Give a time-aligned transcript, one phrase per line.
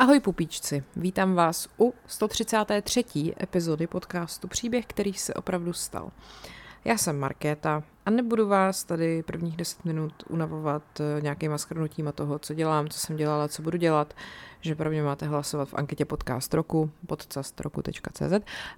[0.00, 3.04] Ahoj pupíčci, vítám vás u 133.
[3.42, 6.10] epizody podcastu Příběh, který se opravdu stal.
[6.84, 12.38] Já jsem Markéta a nebudu vás tady prvních 10 minut unavovat eh, nějakýma schrnutíma toho,
[12.38, 14.14] co dělám, co jsem dělala, co budu dělat,
[14.60, 18.32] že pro mě máte hlasovat v anketě podcast roku, podcastroku.cz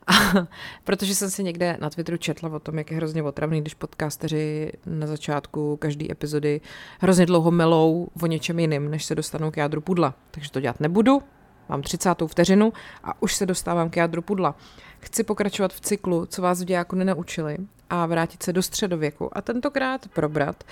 [0.07, 0.13] a
[0.85, 4.73] protože jsem si někde na Twitteru četla o tom, jak je hrozně otravný, když podcasteři
[4.87, 6.61] na začátku každé epizody
[7.01, 10.15] hrozně dlouho melou o něčem jiným, než se dostanou k jádru pudla.
[10.31, 11.23] Takže to dělat nebudu,
[11.69, 12.11] mám 30.
[12.27, 12.73] vteřinu
[13.05, 14.55] a už se dostávám k jádru pudla.
[15.01, 17.59] Chci pokračovat v cyklu, co vás v dějáku nenaučili
[17.91, 20.65] a vrátit se do středověku a tentokrát probrat,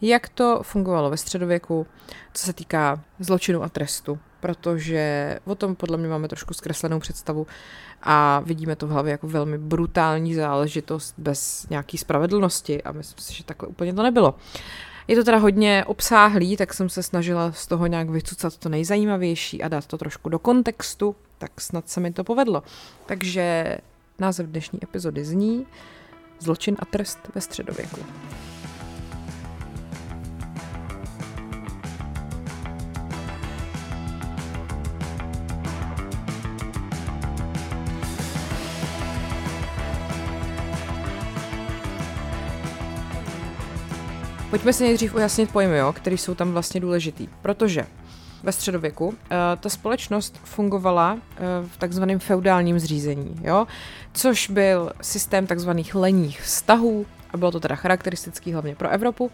[0.00, 1.86] jak to fungovalo ve středověku,
[2.34, 7.46] co se týká zločinu a trestu, protože o tom podle mě máme trošku zkreslenou představu
[8.02, 13.34] a vidíme to v hlavě jako velmi brutální záležitost bez nějaký spravedlnosti a myslím si,
[13.34, 14.34] že takhle úplně to nebylo.
[15.08, 19.62] Je to teda hodně obsáhlý, tak jsem se snažila z toho nějak vycucat to nejzajímavější
[19.62, 22.62] a dát to trošku do kontextu, tak snad se mi to povedlo.
[23.06, 23.78] Takže
[24.18, 25.66] název dnešní epizody zní
[26.40, 28.00] Zločin a trest ve středověku.
[44.50, 47.28] Pojďme si nejdřív ujasnit pojmy, jo, které jsou tam vlastně důležitý.
[47.42, 47.86] Protože
[48.42, 49.14] ve středověku uh,
[49.60, 51.20] ta společnost fungovala uh,
[51.68, 53.66] v takzvaném feudálním zřízení, jo?
[54.12, 59.30] což byl systém takzvaných leních vztahů a bylo to teda charakteristický hlavně pro Evropu.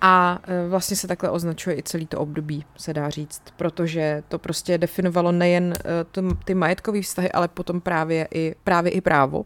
[0.00, 4.38] A uh, vlastně se takhle označuje i celý to období, se dá říct, protože to
[4.38, 5.74] prostě definovalo nejen
[6.44, 9.44] ty majetkové vztahy, ale potom právě i, právě i právo.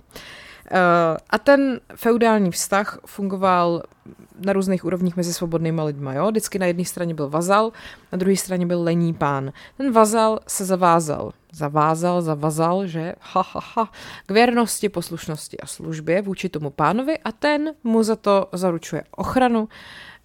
[0.72, 3.82] Uh, a ten feudální vztah fungoval
[4.46, 6.10] na různých úrovních mezi svobodnými lidmi.
[6.12, 6.30] Jo?
[6.30, 7.72] Vždycky na jedné straně byl vazal,
[8.12, 9.52] na druhé straně byl lení pán.
[9.76, 11.32] Ten vazal se zavázal.
[11.52, 13.90] Zavázal, zavazal, že ha, ha, ha,
[14.26, 19.68] k věrnosti, poslušnosti a službě vůči tomu pánovi a ten mu za to zaručuje ochranu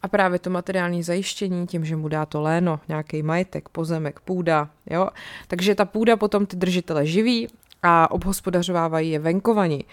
[0.02, 4.70] a právě to materiální zajištění tím, že mu dá to léno, nějaký majetek, pozemek, půda,
[4.90, 5.08] jo.
[5.48, 7.48] Takže ta půda potom ty držitele živí
[7.84, 9.86] a obhospodařovávají je venkovaní.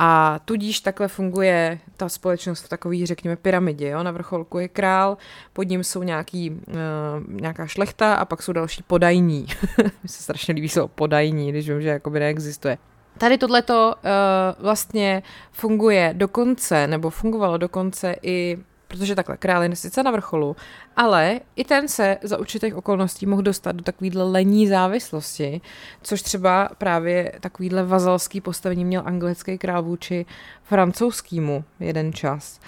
[0.00, 3.88] A tudíž takhle funguje ta společnost v takové, řekněme, pyramidě.
[3.88, 4.02] Jo?
[4.02, 5.16] Na vrcholku je král,
[5.52, 6.56] pod ním jsou nějaký, uh,
[7.28, 9.46] nějaká šlechta a pak jsou další podajní.
[9.78, 12.78] Mně se strašně líbí slovo podajní, když vím, že jakoby neexistuje.
[13.18, 15.22] Tady tohleto uh, vlastně
[15.52, 18.58] funguje dokonce, nebo fungovalo dokonce i
[18.88, 20.56] protože takhle král je sice na vrcholu,
[20.96, 25.60] ale i ten se za určitých okolností mohl dostat do takovýhle lení závislosti,
[26.02, 30.26] což třeba právě takovýhle vazalský postavení měl anglický král vůči
[30.62, 32.60] francouzskému jeden čas.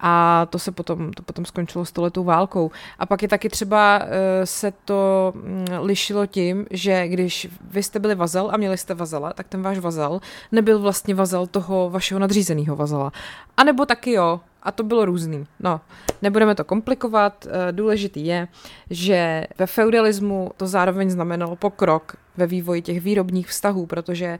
[0.00, 2.70] A to se potom, to potom skončilo stoletou válkou.
[2.98, 4.04] A pak je taky třeba uh,
[4.44, 9.32] se to um, lišilo tím, že když vy jste byli vazal a měli jste vazala,
[9.32, 10.20] tak ten váš vazal
[10.52, 13.12] nebyl vlastně vazal toho vašeho nadřízeného vazala.
[13.56, 15.46] A nebo taky jo, a to bylo různý.
[15.60, 15.80] No,
[16.22, 17.46] nebudeme to komplikovat.
[17.46, 18.48] Eh, důležitý je,
[18.90, 24.38] že ve feudalismu to zároveň znamenalo pokrok ve vývoji těch výrobních vztahů, protože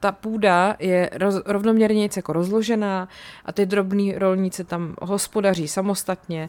[0.00, 3.08] ta půda je roz, rovnoměrně jako rozložená
[3.44, 6.48] a ty drobní rolníci tam hospodaří samostatně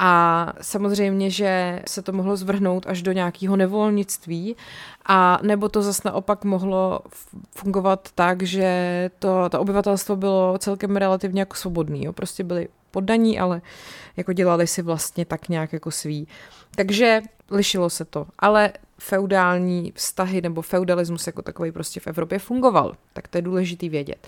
[0.00, 4.56] a samozřejmě, že se to mohlo zvrhnout až do nějakého nevolnictví
[5.06, 7.00] a nebo to zase naopak mohlo
[7.56, 12.12] fungovat tak, že to, to obyvatelstvo bylo celkem relativně jako svobodný, jo?
[12.12, 13.60] prostě byli poddaní, ale
[14.16, 16.28] jako dělali si vlastně tak nějak jako svý.
[16.74, 17.20] Takže
[17.50, 23.28] lišilo se to, ale feudální vztahy nebo feudalismus jako takový prostě v Evropě fungoval, tak
[23.28, 24.26] to je důležitý vědět.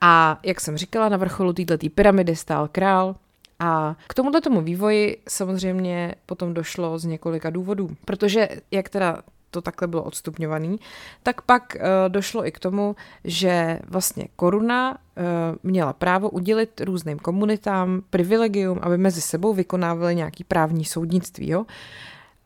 [0.00, 3.14] A jak jsem říkala, na vrcholu této pyramidy stál král,
[3.62, 9.60] a k tomuto tomu vývoji samozřejmě potom došlo z několika důvodů, protože jak teda to
[9.60, 10.80] takhle bylo odstupňovaný,
[11.22, 15.24] tak pak uh, došlo i k tomu, že vlastně koruna uh,
[15.62, 21.48] měla právo udělit různým komunitám privilegium, aby mezi sebou vykonávali nějaký právní soudnictví.
[21.48, 21.66] Jo?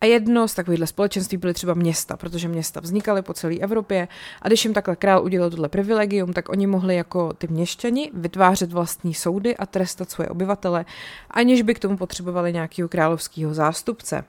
[0.00, 4.08] A jedno z takovýchhle společenství byly třeba města, protože města vznikaly po celé Evropě
[4.42, 8.72] a když jim takhle král udělal tohle privilegium, tak oni mohli jako ty měšťani vytvářet
[8.72, 10.84] vlastní soudy a trestat svoje obyvatele,
[11.30, 14.24] aniž by k tomu potřebovali nějakého královského zástupce.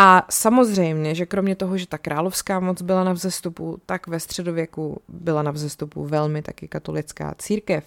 [0.00, 5.02] A samozřejmě, že kromě toho, že ta královská moc byla na vzestupu, tak ve středověku
[5.08, 7.84] byla na vzestupu velmi taky katolická církev.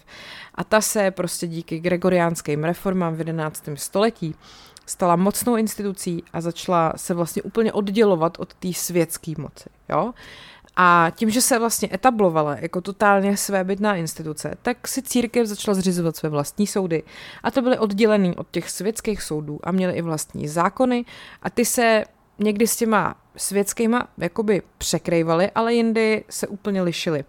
[0.56, 3.69] A ta se prostě díky gregoriánským reformám v 11.
[3.75, 4.35] století
[4.86, 9.69] stala mocnou institucí a začala se vlastně úplně oddělovat od té světské moci.
[9.89, 10.13] Jo?
[10.75, 16.16] A tím, že se vlastně etablovala jako totálně svébytná instituce, tak si církev začala zřizovat
[16.16, 17.04] své vlastní soudy.
[17.44, 21.06] A to byly oddělený od těch světských soudů a měly i vlastní zákony
[21.42, 22.04] a ty se
[22.39, 27.24] někdy s těma světskýma jakoby překrývaly, ale jindy se úplně lišily.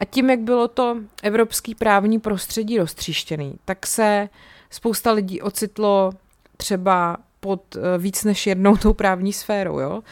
[0.00, 4.28] A tím, jak bylo to evropský právní prostředí roztříštěný, tak se
[4.70, 6.12] spousta lidí ocitlo
[6.60, 10.02] třeba pod eh, víc než jednou tou právní sférou, jo.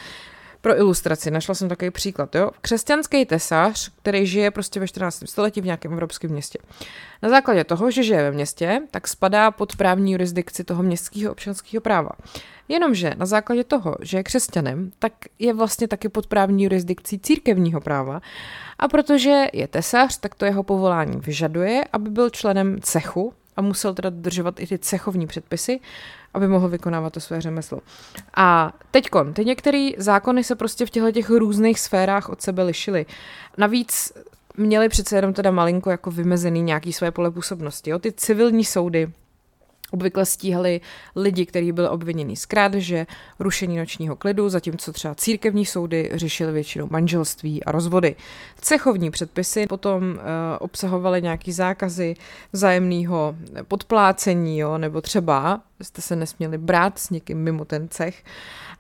[0.61, 2.51] Pro ilustraci, našla jsem takový příklad, jo.
[2.61, 5.23] Křesťanský tesař, který žije prostě ve 14.
[5.27, 6.59] století v nějakém evropském městě.
[7.23, 11.81] Na základě toho, že žije ve městě, tak spadá pod právní jurisdikci toho městského občanského
[11.81, 12.11] práva.
[12.69, 17.81] Jenomže na základě toho, že je křesťanem, tak je vlastně taky pod právní jurisdikcí církevního
[17.81, 18.21] práva.
[18.79, 23.95] A protože je tesař, tak to jeho povolání vyžaduje, aby byl členem cechu a musel
[23.95, 25.81] teda dodržovat i ty cechovní předpisy,
[26.35, 27.81] aby mohl vykonávat to své řemeslo.
[28.37, 33.07] A teďkon, ty některé zákony se prostě v těchto těch různých sférách od sebe lišily.
[33.57, 34.13] Navíc
[34.57, 37.91] měli přece jenom teda malinko jako vymezený nějaký své pole působnosti.
[37.91, 37.99] Jo?
[37.99, 39.13] Ty civilní soudy
[39.91, 40.81] Obvykle stíhali
[41.17, 43.07] lidi, kteří byli obviněni z krádeže,
[43.39, 48.17] rušení nočního klidu, zatímco třeba církevní soudy řešily většinou manželství a rozvody.
[48.61, 50.19] Cechovní předpisy potom uh,
[50.59, 52.15] obsahovaly nějaký zákazy
[52.53, 53.37] vzájemného
[53.69, 58.25] podplácení, jo, nebo třeba jste se nesměli brát s někým mimo ten cech.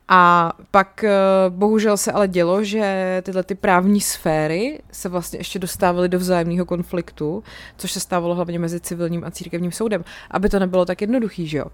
[0.09, 1.11] A pak eh,
[1.49, 6.67] bohužel se ale dělo, že tyhle ty právní sféry se vlastně ještě dostávaly do vzájemného
[6.67, 7.43] konfliktu,
[7.77, 11.59] což se stávalo hlavně mezi civilním a církevním soudem, aby to nebylo tak jednoduchý, že
[11.59, 11.65] jo.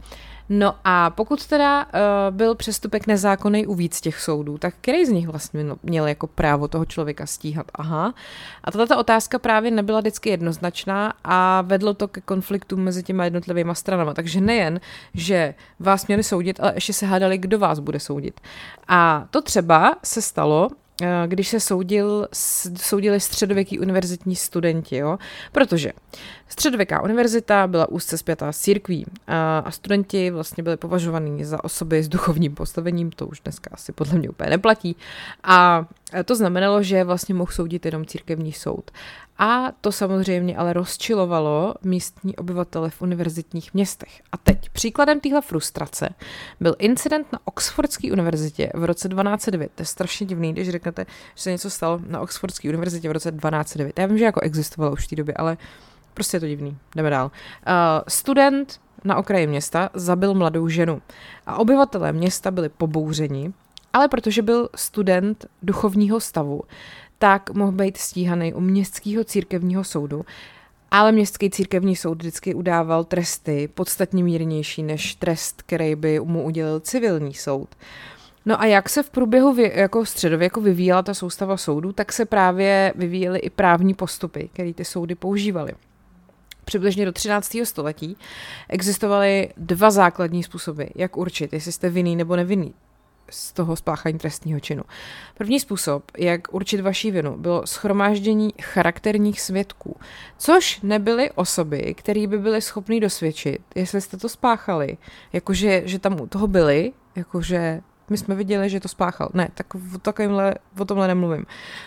[0.49, 1.91] No a pokud teda uh,
[2.31, 6.69] byl přestupek nezákonný u víc těch soudů, tak který z nich vlastně měl jako právo
[6.69, 7.67] toho člověka stíhat?
[7.75, 8.15] Aha.
[8.65, 13.75] A tato otázka právě nebyla vždycky jednoznačná a vedlo to ke konfliktu mezi těma jednotlivými
[13.75, 14.15] stranama.
[14.15, 14.81] Takže nejen,
[15.15, 18.41] že vás měli soudit, ale ještě se hádali, kdo vás bude soudit.
[18.89, 20.71] A to třeba se stalo
[21.03, 22.29] Eh, když se soudil,
[22.77, 25.19] soudili středověký univerzitní studenti, jo?
[25.53, 25.93] protože
[26.55, 32.09] středověká univerzita byla úzce zpětá s církví a, studenti vlastně byli považovaní za osoby s
[32.09, 34.97] duchovním postavením, to už dneska asi podle mě úplně neplatí
[35.43, 35.87] a
[36.25, 38.91] to znamenalo, že vlastně mohl soudit jenom církevní soud.
[39.39, 44.23] A to samozřejmě ale rozčilovalo místní obyvatele v univerzitních městech.
[44.33, 46.09] A teď příkladem téhle frustrace
[46.61, 49.71] byl incident na Oxfordské univerzitě v roce 1209.
[49.75, 53.33] To je strašně divný, když řeknete, že se něco stalo na Oxfordské univerzitě v roce
[53.33, 53.99] 1209.
[53.99, 55.57] Já vím, že jako existovalo už v té době, ale
[56.15, 56.77] prostě je to divný.
[56.97, 57.27] Jdeme dál.
[57.27, 57.73] Uh,
[58.09, 61.03] student na okraji města zabil mladou ženu
[61.47, 63.53] a obyvatelé města byli pobouřeni,
[63.93, 66.63] ale protože byl student duchovního stavu,
[67.19, 70.25] tak mohl být stíhaný u městského církevního soudu,
[70.91, 76.81] ale městský církevní soud vždycky udával tresty podstatně mírnější než trest, který by mu udělil
[76.81, 77.69] civilní soud.
[78.47, 82.25] No a jak se v průběhu vě, jako středověku vyvíjela ta soustava soudů, tak se
[82.25, 85.73] právě vyvíjely i právní postupy, které ty soudy používaly.
[86.65, 87.57] Přibližně do 13.
[87.65, 88.17] století
[88.69, 92.75] existovaly dva základní způsoby, jak určit, jestli jste vinný nebo nevinný
[93.31, 94.83] z toho spáchání trestního činu.
[95.39, 99.97] První způsob, jak určit vaši vinu, bylo schromáždění charakterních svědků,
[100.39, 104.97] což nebyly osoby, které by byly schopny dosvědčit, jestli jste to spáchali,
[105.33, 107.81] jakože že tam u toho byli, jakože
[108.11, 109.29] my jsme viděli, že to spáchal.
[109.35, 111.47] Ne, tak o, takovýmhle, o tomhle nemluvím.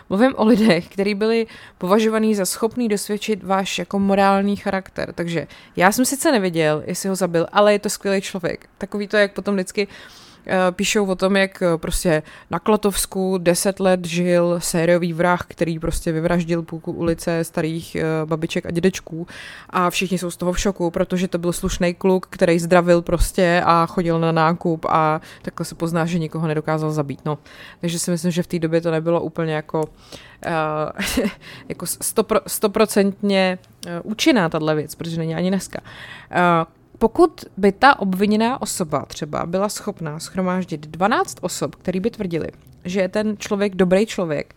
[0.10, 1.48] Mluvím o lidech, kteří byli
[1.78, 5.14] považovaní za schopný dosvědčit váš jako morální charakter.
[5.14, 8.69] Takže já jsem sice neviděl, jestli ho zabil, ale je to skvělý člověk.
[8.78, 9.94] Takový to, jak potom vždycky uh,
[10.72, 16.12] píšou o tom, jak eh, prostě na Klatovsku deset let žil sériový vrah, který prostě
[16.12, 19.27] vyvraždil půlku ulice starých eh, babiček a dědečků
[19.70, 23.62] a všichni jsou z toho v šoku, protože to byl slušný kluk, který zdravil prostě
[23.66, 27.25] a chodil na nákup a takhle se pozná, že nikoho nedokázal zabít.
[27.25, 27.38] No.
[27.82, 29.84] Takže si myslím, že v té době to nebylo úplně jako
[30.46, 31.25] uh,
[31.70, 31.86] jako
[32.48, 35.82] stoprocentně uh, účinná tahle věc, protože není ani dneska.
[36.32, 42.48] Uh, pokud by ta obviněná osoba třeba byla schopná schromáždit 12 osob, který by tvrdili,
[42.86, 44.56] že je ten člověk dobrý člověk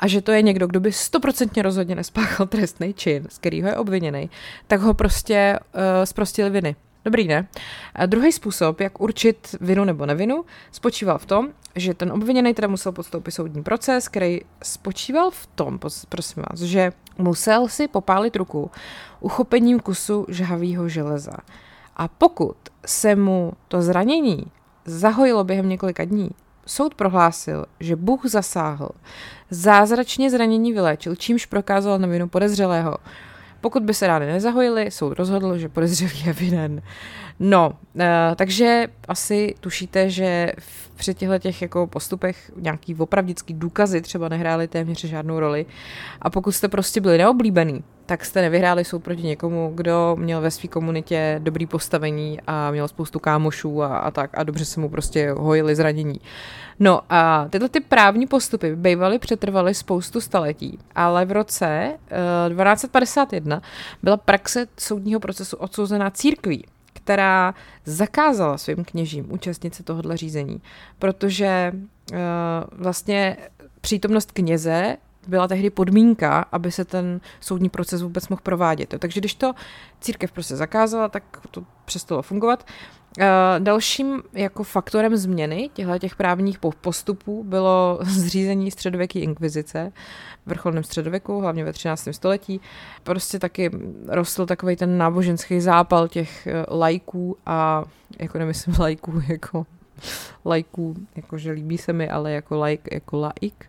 [0.00, 3.76] a že to je někdo, kdo by stoprocentně rozhodně nespáchal trestný čin, z kterého je
[3.76, 4.30] obviněný,
[4.66, 6.76] tak ho prostě uh, zprostili viny.
[7.04, 7.48] Dobrý, ne?
[7.94, 12.68] A druhý způsob, jak určit vinu nebo nevinu, spočíval v tom, že ten obviněný teda
[12.68, 18.70] musel podstoupit soudní proces, který spočíval v tom, prosím vás, že musel si popálit ruku
[19.20, 21.32] uchopením kusu žhavého železa.
[21.96, 22.56] A pokud
[22.86, 24.44] se mu to zranění
[24.84, 26.30] zahojilo během několika dní,
[26.66, 28.88] soud prohlásil, že Bůh zasáhl,
[29.50, 32.96] zázračně zranění vyléčil, čímž prokázal na vinu podezřelého.
[33.60, 36.82] Pokud by se rány nezahojily, soud rozhodl, že podezřelý je vinen.
[37.40, 40.52] No, e, takže asi tušíte, že
[40.94, 45.66] při těchto těch jako postupech nějaký opravdický důkazy třeba nehrály téměř žádnou roli.
[46.20, 50.50] A pokud jste prostě byli neoblíbený, tak jste nevyhráli soud proti někomu, kdo měl ve
[50.50, 54.88] své komunitě dobrý postavení a měl spoustu kámošů a, a tak a dobře se mu
[54.88, 56.20] prostě hojili zranění.
[56.80, 62.54] No a tyto ty právní postupy bývaly přetrvaly spoustu staletí, ale v roce uh, eh,
[62.54, 63.62] 1251
[64.02, 67.54] byla praxe soudního procesu odsouzená církví, která
[67.84, 70.62] zakázala svým kněžím účastnit se tohohle řízení,
[70.98, 72.18] protože uh,
[72.72, 73.36] vlastně
[73.80, 74.96] přítomnost kněze
[75.28, 78.94] byla tehdy podmínka, aby se ten soudní proces vůbec mohl provádět.
[78.98, 79.52] Takže když to
[80.00, 82.64] církev prostě zakázala, tak to přestalo fungovat.
[83.18, 83.24] Uh,
[83.58, 89.92] dalším jako faktorem změny těchto těch právních postupů bylo zřízení středověké inkvizice
[90.46, 92.08] v vrcholném středověku, hlavně ve 13.
[92.10, 92.60] století.
[93.02, 93.70] Prostě taky
[94.08, 97.84] rostl takový ten náboženský zápal těch eh, lajků a
[98.18, 99.66] jako nemyslím lajků jako
[100.44, 103.66] lajků, jakože líbí se mi, ale jako like, jako laik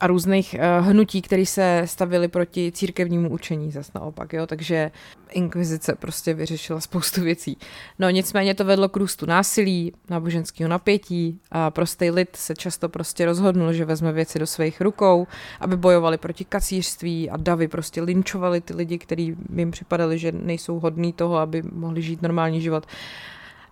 [0.00, 4.90] a různých uh, hnutí, které se stavily proti církevnímu učení zas naopak, jo, takže
[5.30, 7.58] inkvizice prostě vyřešila spoustu věcí.
[7.98, 13.26] No nicméně to vedlo k růstu násilí, náboženského napětí a prostý lid se často prostě
[13.26, 15.26] rozhodnul, že vezme věci do svých rukou,
[15.60, 20.80] aby bojovali proti kacířství a davy prostě linčovali ty lidi, kteří jim připadali, že nejsou
[20.80, 22.86] hodní toho, aby mohli žít normální život.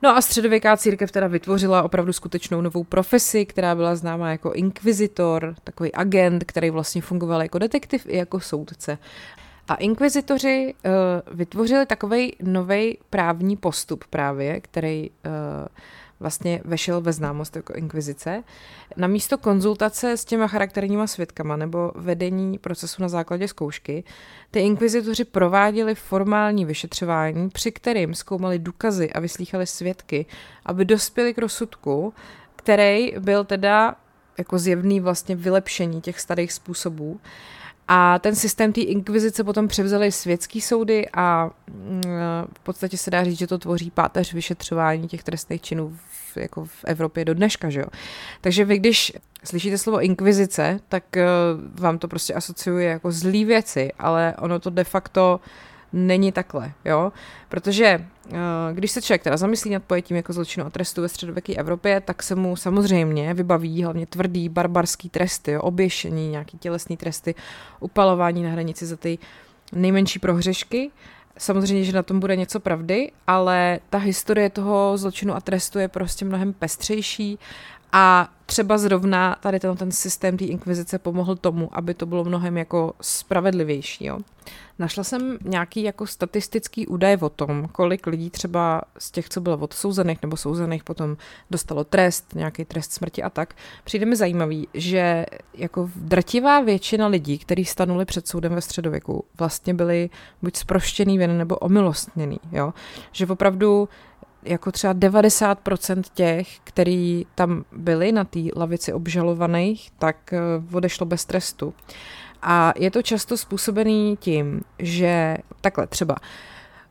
[0.04, 5.54] No a středověká církev teda vytvořila opravdu skutečnou novou profesi, která byla známá jako inkvizitor,
[5.64, 8.98] takový agent, který vlastně fungoval jako detektiv i jako soudce.
[9.68, 15.32] A inkvizitoři uh, vytvořili takový nový právní postup právě, který uh,
[16.20, 18.42] vlastně vešel ve známost jako inkvizice.
[18.96, 24.04] Na místo konzultace s těma charakterníma svědkama nebo vedení procesu na základě zkoušky,
[24.50, 30.26] ty inkvizitoři prováděli formální vyšetřování, při kterým zkoumali důkazy a vyslýchali svědky,
[30.66, 32.14] aby dospěli k rozsudku,
[32.56, 33.96] který byl teda
[34.38, 37.20] jako zjevný vlastně vylepšení těch starých způsobů.
[37.88, 42.02] A ten systém té inkvizice potom převzaly světský soudy a mm,
[42.54, 46.64] v podstatě se dá říct, že to tvoří páteř vyšetřování těch trestných činů v, jako
[46.64, 47.70] v Evropě do dneška.
[47.70, 47.86] Že jo?
[48.40, 49.12] Takže vy, když
[49.44, 54.70] slyšíte slovo inkvizice, tak uh, vám to prostě asociuje jako zlý věci, ale ono to
[54.70, 55.40] de facto
[55.94, 57.12] není takhle, jo?
[57.48, 58.36] Protože uh,
[58.72, 62.22] když se člověk teda zamyslí nad pojetím jako zločinu a trestu ve středověké Evropě, tak
[62.22, 65.62] se mu samozřejmě vybaví hlavně tvrdý barbarský tresty, jo?
[65.62, 67.34] oběšení, nějaký tělesný tresty,
[67.80, 69.18] upalování na hranici za ty
[69.72, 70.90] nejmenší prohřešky.
[71.38, 75.88] Samozřejmě, že na tom bude něco pravdy, ale ta historie toho zločinu a trestu je
[75.88, 77.38] prostě mnohem pestřejší
[77.96, 82.56] a třeba zrovna tady ten, ten systém té inkvizice pomohl tomu, aby to bylo mnohem
[82.56, 84.04] jako spravedlivější.
[84.04, 84.18] Jo.
[84.78, 89.58] Našla jsem nějaký jako statistický údaj o tom, kolik lidí třeba z těch, co bylo
[89.58, 91.16] odsouzených nebo souzených, potom
[91.50, 93.54] dostalo trest, nějaký trest smrti a tak.
[93.84, 99.74] Přijde mi zajímavý, že jako drtivá většina lidí, kteří stanuli před soudem ve středověku, vlastně
[99.74, 100.10] byli
[100.42, 102.40] buď zproštěný viny nebo omilostněný.
[102.52, 102.74] Jo?
[103.12, 103.88] Že opravdu
[104.44, 110.38] jako třeba 90% těch, který tam byli na té lavici obžalovaných, tak eh,
[110.72, 111.74] odešlo bez trestu.
[112.42, 116.16] A je to často způsobený tím, že takhle třeba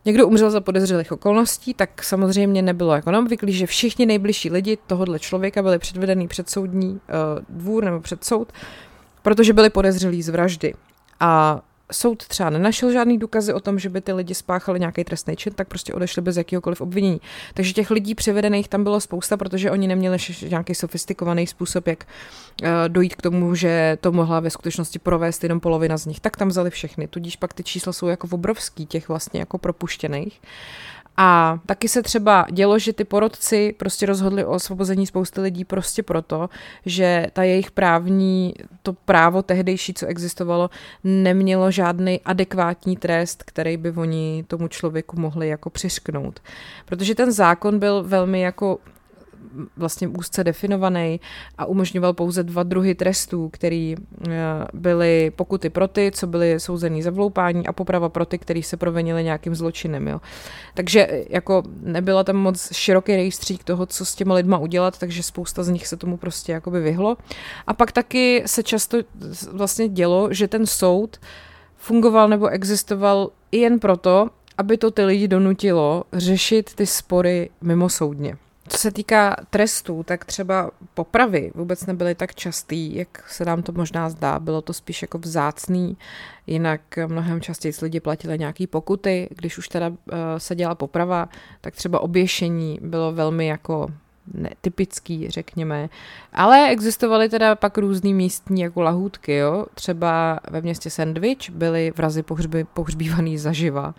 [0.06, 5.20] někdo umřel za podezřelých okolností, tak samozřejmě nebylo jako obvyklý, že všichni nejbližší lidi tohohle
[5.20, 7.00] člověka byli předvedený před soudní uh,
[7.50, 8.54] dvůr nebo před soud,
[9.22, 10.74] protože byli podezřelí z vraždy.
[11.20, 11.62] A
[11.94, 15.54] soud třeba nenašel žádný důkazy o tom, že by ty lidi spáchali nějaký trestný čin,
[15.54, 17.22] tak prostě odešli bez jakéhokoliv obvinění.
[17.54, 20.18] Takže těch lidí přivedených tam bylo spousta, protože oni neměli
[20.50, 22.06] nějaký sofistikovaný způsob, jak
[22.62, 26.20] uh, dojít k tomu, že to mohla ve skutečnosti provést jenom polovina z nich.
[26.20, 30.42] Tak tam vzali všechny, tudíž pak ty čísla jsou jako obrovský těch vlastně jako propuštěných.
[31.18, 36.04] A taky se třeba dělo, že ty porodci prostě rozhodli o osvobození spousty lidí prostě
[36.04, 36.50] proto,
[36.86, 40.70] že ta jejich právní, to právo tehdejší, co existovalo,
[41.04, 46.40] nemělo žádný adekvátní trest, který by oni tomu člověku mohli jako přišknout.
[46.86, 48.80] Protože ten zákon byl velmi jako
[49.78, 51.20] vlastně úzce definovaný
[51.58, 54.32] a umožňoval pouze dva druhy trestů, který eh,
[54.74, 58.78] byly pokuty pro ty, co byly souzený za vloupání a poprava pro ty, který se
[58.78, 60.08] provenili nějakým zločinem.
[60.08, 60.22] Jo.
[60.74, 65.24] Takže eh, jako nebyla tam moc široký rejstřík toho, co s těma lidma udělat, takže
[65.24, 67.18] spousta z nich se tomu prostě jakoby vyhlo.
[67.68, 68.98] A pak taky se často
[69.52, 71.20] vlastně dělo, že ten soud
[71.78, 77.90] fungoval nebo existoval i jen proto, aby to ty lidi donutilo řešit ty spory mimo
[77.90, 78.38] soudně.
[78.68, 83.72] Co se týká trestů, tak třeba popravy vůbec nebyly tak častý, jak se nám to
[83.72, 84.40] možná zdá.
[84.40, 85.98] Bylo to spíš jako vzácný,
[86.48, 89.30] jinak mnohem častěji lidi platili nějaký pokuty.
[89.32, 89.96] Když už teda uh,
[90.38, 91.30] se dělala poprava,
[91.62, 93.88] tak třeba oběšení bylo velmi jako
[94.34, 95.90] netypický, řekněme.
[96.34, 99.66] Ale existovaly teda pak různý místní jako lahůdky, jo.
[99.74, 103.94] Třeba ve městě Sandwich byly vrazy pohřby, pohřbívaný zaživa.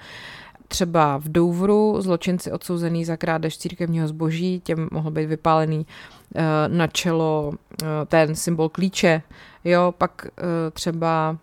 [0.74, 6.86] Třeba v Douvru zločinci odsouzený za krádež církevního zboží, těm mohl být vypálený uh, na
[6.86, 9.22] čelo uh, ten symbol klíče.
[9.64, 11.36] Jo, pak uh, třeba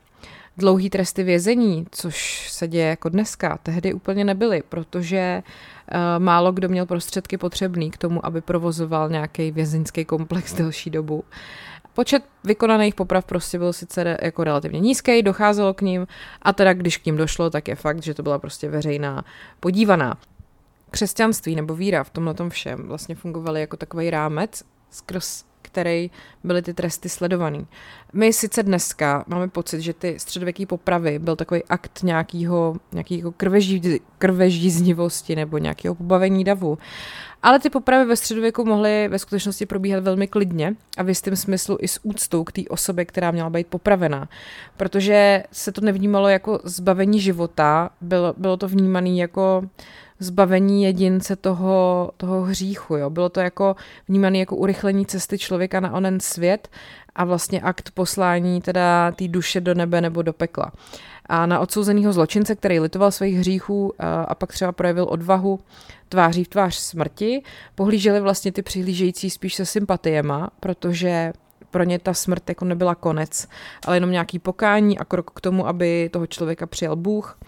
[0.57, 6.69] dlouhý tresty vězení, což se děje jako dneska, tehdy úplně nebyly, protože uh, málo kdo
[6.69, 11.23] měl prostředky potřebný k tomu, aby provozoval nějaký vězeňský komplex delší dobu.
[11.93, 16.07] Počet vykonaných poprav prostě byl sice jako relativně nízký, docházelo k ním
[16.41, 19.25] a teda když k ním došlo, tak je fakt, že to byla prostě veřejná
[19.59, 20.17] podívaná.
[20.91, 26.11] Křesťanství nebo víra v tomhle tom všem vlastně fungovaly jako takový rámec, skrz který
[26.43, 27.67] byly ty tresty sledovaný.
[28.13, 33.81] My sice dneska máme pocit, že ty středověké popravy byl takový akt nějakého, nějakého krveží,
[34.17, 36.77] krvežíznivosti nebo nějakého pobavení davu.
[37.43, 41.77] Ale ty popravy ve středověku mohly ve skutečnosti probíhat velmi klidně a v jistém smyslu
[41.81, 44.29] i s úctou k té osobě, která měla být popravená.
[44.77, 49.63] Protože se to nevnímalo jako zbavení života, bylo, bylo to vnímané jako
[50.21, 52.95] zbavení jedince toho, toho hříchu.
[52.95, 53.09] Jo.
[53.09, 53.75] Bylo to jako
[54.07, 56.69] vnímané jako urychlení cesty člověka na onen svět
[57.15, 60.71] a vlastně akt poslání teda té duše do nebe nebo do pekla.
[61.25, 65.59] A na odsouzeného zločince, který litoval svých hříchů a, a pak třeba projevil odvahu
[66.09, 67.43] tváří v tvář smrti,
[67.75, 71.33] pohlíželi vlastně ty přihlížející spíš se sympatiema, protože
[71.71, 73.47] pro ně ta smrt jako nebyla konec,
[73.85, 77.39] ale jenom nějaký pokání a krok k tomu, aby toho člověka přijal Bůh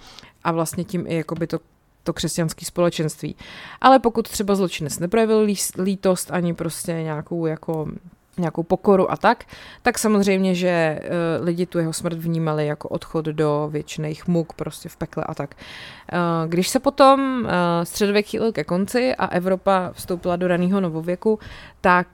[0.44, 1.60] a vlastně tím i jako by to
[2.03, 3.36] to křesťanské společenství.
[3.81, 7.88] Ale pokud třeba zločinec neprojevil lítost ani prostě nějakou jako
[8.37, 9.43] nějakou pokoru a tak,
[9.81, 14.89] tak samozřejmě, že uh, lidi tu jeho smrt vnímali jako odchod do věčných muk prostě
[14.89, 15.55] v pekle a tak.
[16.13, 17.49] Uh, když se potom uh,
[17.83, 21.39] středověk chýlil ke konci a Evropa vstoupila do raného novověku,
[21.81, 22.07] tak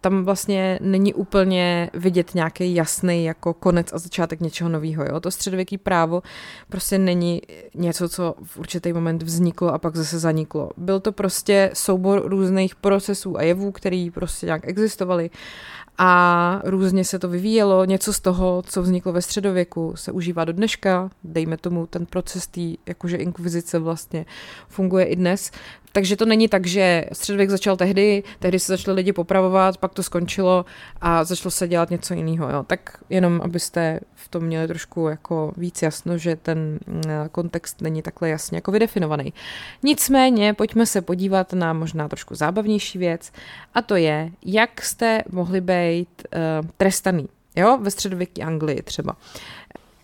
[0.00, 5.20] tam vlastně není úplně vidět nějaký jasný jako konec a začátek něčeho nového.
[5.20, 6.22] To středověký právo
[6.68, 7.42] prostě není
[7.74, 10.70] něco, co v určitý moment vzniklo a pak zase zaniklo.
[10.76, 15.30] Byl to prostě soubor různých procesů a jevů, který prostě nějak existovaly fungovaly
[16.00, 17.84] a různě se to vyvíjelo.
[17.84, 21.10] Něco z toho, co vzniklo ve středověku, se užívá do dneška.
[21.24, 24.26] Dejme tomu ten proces té jakože inkvizice vlastně
[24.68, 25.50] funguje i dnes.
[25.92, 30.02] Takže to není tak, že středověk začal tehdy, tehdy se začali lidi popravovat, pak to
[30.02, 30.64] skončilo
[31.00, 32.50] a začalo se dělat něco jiného.
[32.50, 32.62] Jo.
[32.62, 38.02] Tak jenom, abyste v tom měli trošku jako víc jasno, že ten mm, kontext není
[38.02, 39.32] takhle jasně jako vydefinovaný.
[39.82, 43.32] Nicméně, pojďme se podívat na možná trošku zábavnější věc
[43.74, 46.22] a to je, jak jste mohli být
[46.62, 47.28] uh, trestaný.
[47.56, 49.16] Jo, ve středověké Anglii třeba.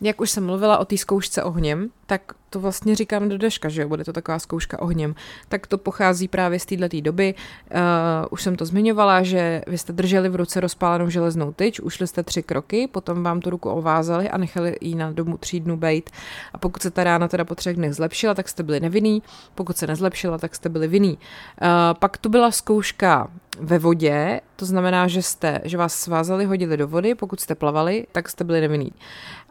[0.04, 3.82] Jak už jsem mluvila o té zkoušce ohněm, tak to vlastně říkám do deška, že
[3.82, 5.14] jo, bude to taková zkouška ohněm.
[5.48, 7.34] Tak to pochází právě z této doby.
[7.34, 7.78] Uh,
[8.30, 12.22] už jsem to zmiňovala, že vy jste drželi v ruce rozpálenou železnou tyč, ušli jste
[12.22, 16.10] tři kroky, potom vám tu ruku ovázali a nechali ji na domu tří dnů bejt.
[16.52, 19.22] A pokud se ta rána teda po třech dnech zlepšila, tak jste byli nevinný,
[19.54, 21.12] pokud se nezlepšila, tak jste byli vinný.
[21.12, 26.76] Uh, pak tu byla zkouška ve vodě, to znamená, že jste, že vás svázali, hodili
[26.76, 28.92] do vody, pokud jste plavali, tak jste byli nevinný.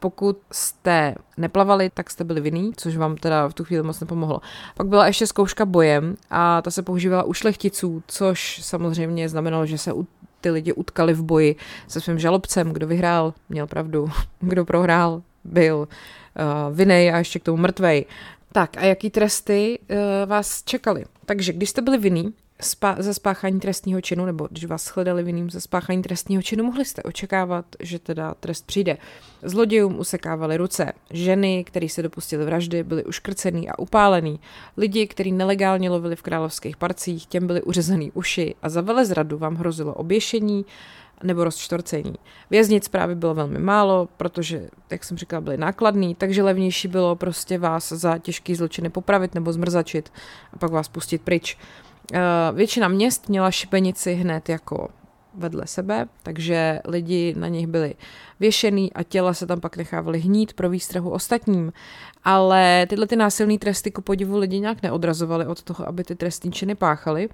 [0.00, 4.40] Pokud jste neplavali, tak jste byli vinný, což vám teda v tu chvíli moc nepomohlo.
[4.76, 9.78] Pak byla ještě zkouška bojem a ta se používala u šlechticů, což samozřejmě znamenalo, že
[9.78, 10.06] se u
[10.40, 11.56] ty lidi utkali v boji
[11.88, 17.42] se svým žalobcem, kdo vyhrál, měl pravdu, kdo prohrál, byl uh, vinej a ještě k
[17.42, 18.04] tomu mrtvej.
[18.52, 21.04] Tak a jaký tresty uh, vás čekaly?
[21.26, 25.50] Takže když jste byli vinný, spa- za spáchání trestního činu, nebo když vás shledali vinným
[25.50, 28.98] za spáchání trestního činu, mohli jste očekávat, že teda trest přijde.
[29.42, 30.92] Zlodějům usekávali ruce.
[31.10, 34.40] Ženy, které se dopustily vraždy, byly uškrcený a upálený.
[34.76, 39.54] Lidi, kteří nelegálně lovili v královských parcích, těm byly uřezaný uši a za velezradu vám
[39.54, 40.66] hrozilo oběšení
[41.22, 42.14] nebo rozčtvrcení.
[42.50, 47.58] Věznic právě bylo velmi málo, protože, jak jsem říkala, byly nákladný, takže levnější bylo prostě
[47.58, 50.12] vás za těžký zločiny popravit nebo zmrzačit
[50.52, 51.58] a pak vás pustit pryč.
[52.12, 52.18] Eh,
[52.52, 54.88] většina měst měla šibenici hned jako
[55.34, 57.94] vedle sebe, takže lidi na nich byli
[58.40, 61.72] věšený a těla se tam pak nechávaly hnít pro výstrahu ostatním.
[62.24, 66.52] Ale tyhle ty násilné tresty ku podivu lidi nějak neodrazovaly od toho, aby ty trestní
[66.52, 67.28] činy páchaly.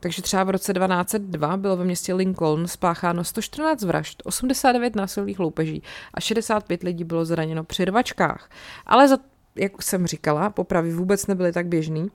[0.00, 5.82] Takže třeba v roce 1202 bylo ve městě Lincoln spácháno 114 vražd, 89 násilných loupeží
[6.14, 8.50] a 65 lidí bylo zraněno při rvačkách.
[8.86, 9.18] Ale za
[9.54, 12.02] jak jsem říkala, popravy vůbec nebyly tak běžný.
[12.02, 12.08] Uh,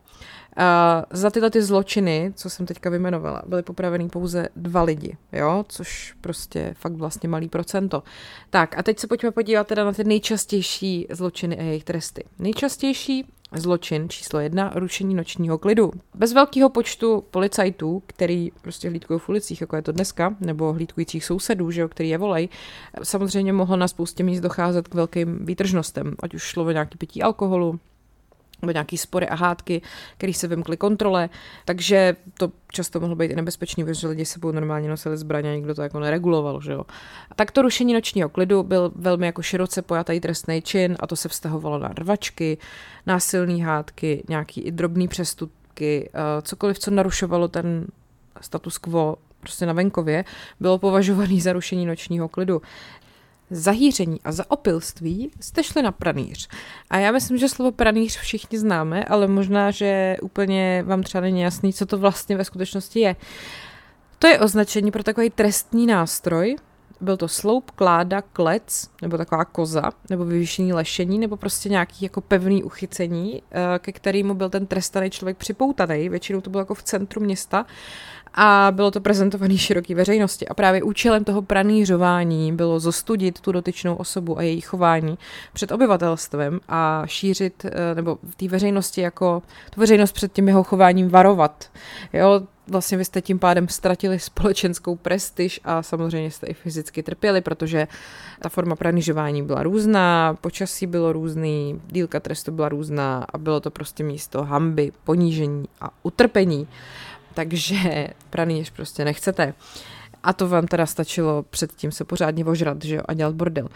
[1.11, 6.15] za tyhle ty zločiny, co jsem teďka vymenovala, byly popravený pouze dva lidi, jo, což
[6.21, 8.03] prostě fakt vlastně malý procento.
[8.49, 12.23] Tak a teď se pojďme podívat teda na ty nejčastější zločiny a jejich tresty.
[12.39, 15.91] Nejčastější zločin číslo jedna, rušení nočního klidu.
[16.15, 21.25] Bez velkého počtu policajtů, který prostě hlídkují v ulicích, jako je to dneska, nebo hlídkujících
[21.25, 22.49] sousedů, že jo, který je volej,
[23.03, 27.23] samozřejmě mohlo na spoustě míst docházet k velkým výtržnostem, ať už šlo o nějaký pití
[27.23, 27.79] alkoholu,
[28.61, 29.81] nebo nějaký spory a hádky,
[30.17, 31.29] které se vymkly kontrole,
[31.65, 35.75] takže to často mohlo být i nebezpečný, protože lidi sebou normálně nosili zbraně a nikdo
[35.75, 36.85] to jako nereguloval, že jo.
[37.35, 41.29] Tak to rušení nočního klidu byl velmi jako široce pojatý trestný čin a to se
[41.29, 42.57] vztahovalo na rvačky,
[43.05, 47.87] násilné hádky, nějaký i drobný přestupky, eh, cokoliv, co narušovalo ten
[48.41, 50.25] status quo prostě na venkově,
[50.59, 52.61] bylo považovaný za rušení nočního klidu
[53.49, 56.47] zahýření a zaopilství jste šli na pranýř.
[56.89, 61.41] A já myslím, že slovo pranýř všichni známe, ale možná, že úplně vám třeba není
[61.41, 63.15] jasný, co to vlastně ve skutečnosti je.
[64.19, 66.55] To je označení pro takový trestní nástroj,
[67.01, 72.21] byl to sloup, kláda, klec, nebo taková koza, nebo vyvýšený lešení, nebo prostě nějaký jako
[72.21, 76.09] pevný uchycení, eh, ke kterému byl ten trestaný člověk připoutaný.
[76.09, 77.65] Většinou to bylo jako v centru města
[78.33, 80.47] a bylo to prezentované široké veřejnosti.
[80.47, 85.17] A právě účelem toho pranířování bylo zostudit tu dotyčnou osobu a její chování
[85.53, 90.63] před obyvatelstvem a šířit, eh, nebo v té veřejnosti jako tu veřejnost před tím jeho
[90.63, 91.69] chováním varovat.
[92.13, 97.41] Jo, vlastně vy jste tím pádem ztratili společenskou prestiž a samozřejmě jste i fyzicky trpěli,
[97.41, 97.87] protože
[98.39, 103.71] ta forma pranížování byla různá, počasí bylo různý, dílka trestu byla různá a bylo to
[103.71, 106.67] prostě místo hamby, ponížení a utrpení
[107.37, 109.53] takže pranýř prostě nechcete.
[110.23, 113.67] A to vám teda stačilo předtím se pořádně ožrat, že jo, a dělat bordel.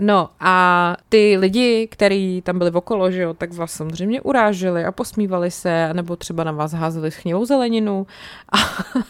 [0.00, 4.92] No a ty lidi, kteří tam byli okolo, že jo, tak vás samozřejmě uráželi a
[4.92, 8.06] posmívali se, nebo třeba na vás házeli schnilou zeleninu
[8.52, 8.56] a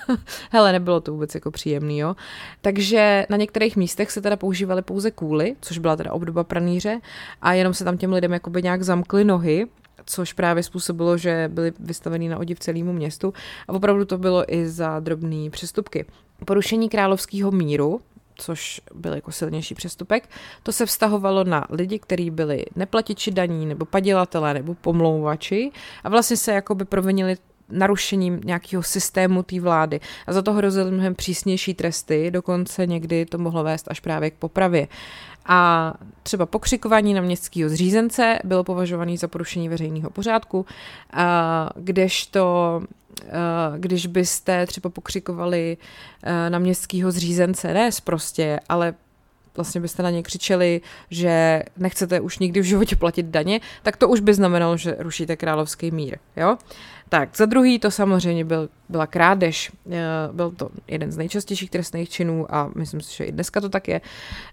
[0.51, 2.17] hele, nebylo to vůbec jako příjemný, jo.
[2.61, 7.01] Takže na některých místech se teda používaly pouze kůly, což byla teda obdoba pranýře
[7.43, 9.67] a jenom se tam těm lidem jakoby nějak zamkly nohy,
[10.07, 13.35] což právě způsobilo, že byli vystaveni na odiv celému městu
[13.69, 16.05] a opravdu to bylo i za drobné přestupky.
[16.45, 18.01] Porušení královského míru,
[18.37, 20.29] což byl jako silnější přestupek,
[20.63, 25.71] to se vztahovalo na lidi, kteří byli neplatiči daní, nebo padělatelé, nebo pomlouvači
[26.05, 27.37] a vlastně se jakoby provinili
[27.69, 30.01] narušením nějakého systému té vlády.
[30.27, 34.35] A za to hrozily mnohem přísnější tresty, dokonce někdy to mohlo vést až právě k
[34.35, 34.89] popravě.
[35.47, 40.67] A třeba pokřikování na městského zřízence bylo považované za porušení veřejného pořádku,
[41.77, 42.83] kdežto
[43.79, 45.77] když byste třeba pokřikovali
[46.49, 48.95] na městského zřízence, ne prostě, ale
[49.57, 54.09] vlastně byste na ně křičeli, že nechcete už nikdy v životě platit daně, tak to
[54.09, 56.19] už by znamenalo, že rušíte královský mír.
[56.37, 56.57] Jo?
[57.13, 59.73] Tak, za druhý to samozřejmě byl, byla krádež.
[59.91, 59.99] Eh,
[60.33, 63.89] byl to jeden z nejčastějších trestných činů a myslím si, že i dneska to tak
[63.89, 64.01] je.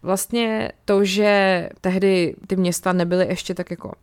[0.04, 3.94] Vlastně to, že tehdy ty města nebyly ještě tak jako uh,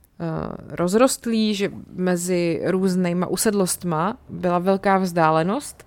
[0.69, 5.87] rozrostlý, že mezi různýma usedlostma byla velká vzdálenost,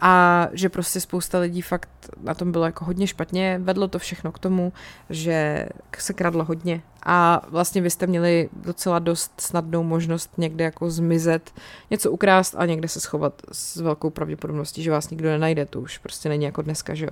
[0.00, 1.88] a že prostě spousta lidí fakt
[2.22, 3.60] na tom bylo jako hodně špatně.
[3.62, 4.72] Vedlo to všechno k tomu,
[5.10, 10.90] že se kradlo hodně a vlastně vy jste měli docela dost snadnou možnost někde jako
[10.90, 11.50] zmizet,
[11.90, 15.98] něco ukrást a někde se schovat s velkou pravděpodobností, že vás nikdo nenajde, to už
[15.98, 17.10] prostě není jako dneska, že jo.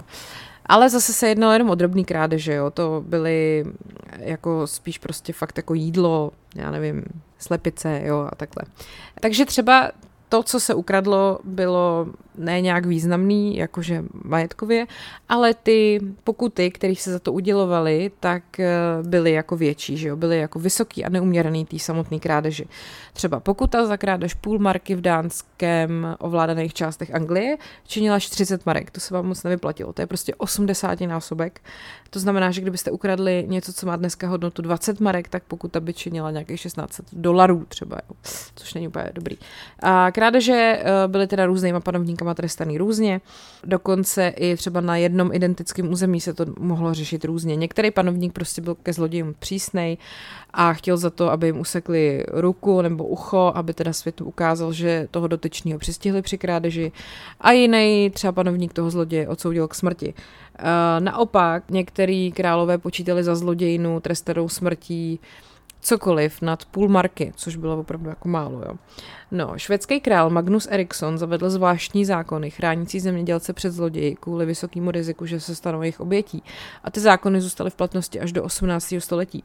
[0.66, 3.64] Ale zase se jednalo jenom o drobný krádeže, jo, to byly
[4.18, 7.05] jako spíš prostě fakt jako jídlo, já nevím,
[7.38, 8.62] slepice, jo, a takhle.
[9.20, 9.90] Takže třeba
[10.29, 12.07] to, co se ukradlo, bylo
[12.38, 14.87] ne nějak významný, jakože majetkově,
[15.29, 18.68] ale ty pokuty, které se za to udělovaly, tak eh,
[19.03, 20.16] byly jako větší, že jo?
[20.16, 22.66] byly jako vysoký a neuměrný tý samotný krádeži.
[23.12, 29.01] Třeba pokuta za krádež půl marky v dánském ovládaných částech Anglie činila 40 marek, to
[29.01, 31.61] se vám moc nevyplatilo, to je prostě 80 násobek.
[32.11, 35.92] To znamená, že kdybyste ukradli něco, co má dneska hodnotu 20 marek, tak pokuta by
[35.92, 38.16] činila nějakých 16 dolarů třeba, jo?
[38.55, 39.37] což není úplně dobrý.
[39.83, 43.21] A krádeže eh, byly teda různýma panovníkama trestaný různě,
[43.64, 47.57] dokonce i třeba na jednom identickém území se to mohlo řešit různě.
[47.57, 49.97] Některý panovník prostě byl ke zlodějům přísnej
[50.51, 55.09] a chtěl za to, aby jim usekli ruku nebo ucho, aby teda světu ukázal, že
[55.11, 56.93] toho dotyčného přistihli při krádeži
[57.41, 60.14] a jiný třeba panovník toho zloděje odsoudil k smrti.
[60.59, 65.21] Eh, naopak, některý králové počítali za zlodějnu trestanou smrtí
[65.81, 68.62] cokoliv nad půl marky, což bylo opravdu jako málo.
[68.67, 68.75] Jo.
[69.31, 75.27] No, švédský král Magnus Eriksson zavedl zvláštní zákony chránící zemědělce před zloději kvůli vysokému riziku,
[75.27, 76.43] že se stanou jejich obětí.
[76.85, 78.95] A ty zákony zůstaly v platnosti až do 18.
[78.99, 79.45] století.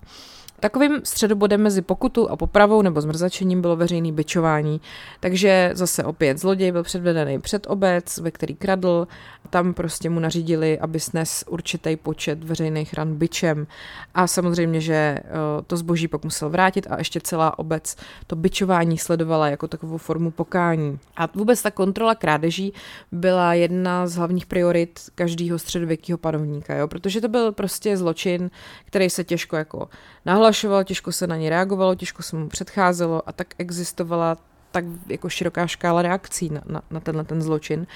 [0.63, 4.81] Takovým středobodem mezi pokutu a popravou nebo zmrzačením bylo veřejný byčování.
[5.19, 9.07] Takže zase opět zloděj byl předvedený před obec, ve který kradl.
[9.49, 13.67] Tam prostě mu nařídili, aby snes určitý počet veřejných ran byčem.
[14.15, 15.21] A samozřejmě, že eh,
[15.67, 17.95] to zboží pak musel vrátit a ještě celá obec
[18.27, 20.99] to byčování sledovala jako takovou formu pokání.
[21.17, 22.73] A vůbec ta kontrola krádeží
[23.11, 26.87] byla jedna z hlavních priorit každého středověkého panovníka, jo?
[26.87, 28.51] protože to byl prostě zločin,
[28.85, 29.89] který se těžko jako
[30.25, 30.52] nahlašoval,
[30.83, 34.37] těžko se na ně reagovalo, těžko se mu předcházelo a tak existovala
[34.71, 37.87] tak jako široká škála reakcí na, na, na tenhle ten zločin.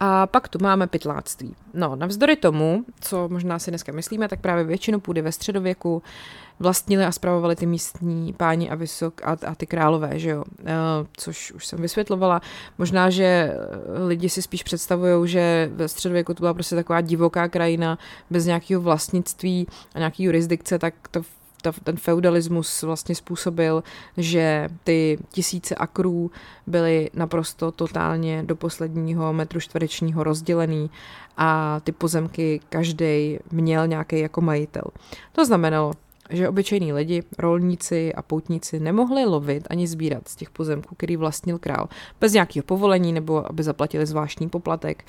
[0.00, 1.54] A pak tu máme pytláctví.
[1.74, 6.02] No, navzdory tomu, co možná si dneska myslíme, tak právě většinu půdy ve středověku
[6.58, 10.74] vlastnili a zpravovali ty místní páni a vysok a, a ty králové, že jo, e,
[11.12, 12.40] což už jsem vysvětlovala.
[12.78, 13.56] Možná, že
[14.06, 17.98] lidi si spíš představují, že ve středověku to byla prostě taková divoká krajina
[18.30, 21.22] bez nějakého vlastnictví a nějaký jurisdikce, tak to
[21.62, 23.82] ta, ten feudalismus vlastně způsobil,
[24.16, 26.30] že ty tisíce akrů
[26.66, 30.90] byly naprosto totálně do posledního metru čtverečního rozdělený
[31.36, 34.84] a ty pozemky každý měl nějaký jako majitel.
[35.32, 35.92] To znamenalo,
[36.32, 41.58] že obyčejní lidi, rolníci a poutníci nemohli lovit ani sbírat z těch pozemků, který vlastnil
[41.58, 41.88] král,
[42.20, 45.04] bez nějakého povolení nebo aby zaplatili zvláštní poplatek.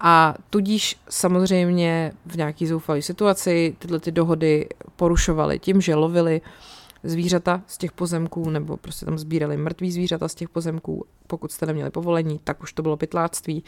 [0.00, 6.40] A tudíž samozřejmě v nějaký zoufalé situaci tyhle ty dohody porušovali tím, že lovili
[7.02, 11.04] zvířata z těch pozemků, nebo prostě tam sbírali mrtví zvířata z těch pozemků.
[11.26, 13.64] Pokud jste neměli povolení, tak už to bylo pytláctví.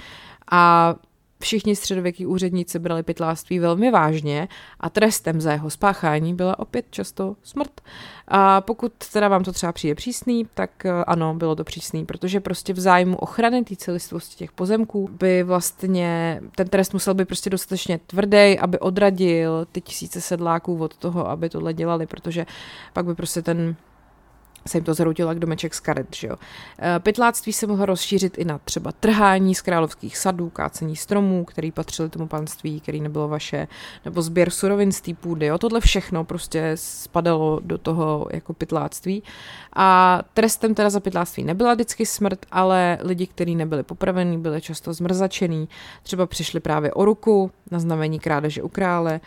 [0.50, 0.94] A
[1.40, 4.48] Všichni středověkí úředníci brali pytláctví velmi vážně
[4.80, 7.80] a trestem za jeho spáchání byla opět často smrt.
[8.28, 12.40] A pokud teda vám to třeba přijde přísný, tak eh, ano, bylo to přísný, protože
[12.40, 17.50] prostě v zájmu ochrany té celistvosti těch pozemků by vlastně ten trest musel být prostě
[17.50, 22.46] dostatečně tvrdý, aby odradil ty tisíce sedláků od toho, aby tohle dělali, protože
[22.92, 23.76] pak by prostě ten
[24.66, 26.36] se jim to zhroutilo jak domeček z karet, že jo.
[26.78, 31.72] Eh, pytláctví se mohlo rozšířit i na třeba trhání z královských sadů, kácení stromů, který
[31.72, 33.68] patřili tomu panství, který nebylo vaše,
[34.04, 35.58] nebo sběr surovin z té půdy, jo.
[35.58, 39.22] Tohle všechno prostě spadalo do toho jako pytláctví.
[39.76, 44.92] A trestem teda za pytláctví nebyla vždycky smrt, ale lidi, kteří nebyli popravení, byli často
[44.92, 45.68] zmrzačený,
[46.02, 49.20] třeba přišli právě o ruku na znamení krádeže u krále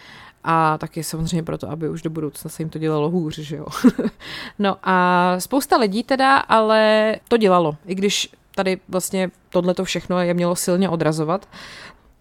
[0.43, 3.65] a taky samozřejmě proto, aby už do budoucna se jim to dělalo hůř, že jo.
[4.59, 10.21] no a spousta lidí teda, ale to dělalo, i když tady vlastně tohle to všechno
[10.21, 11.47] je mělo silně odrazovat,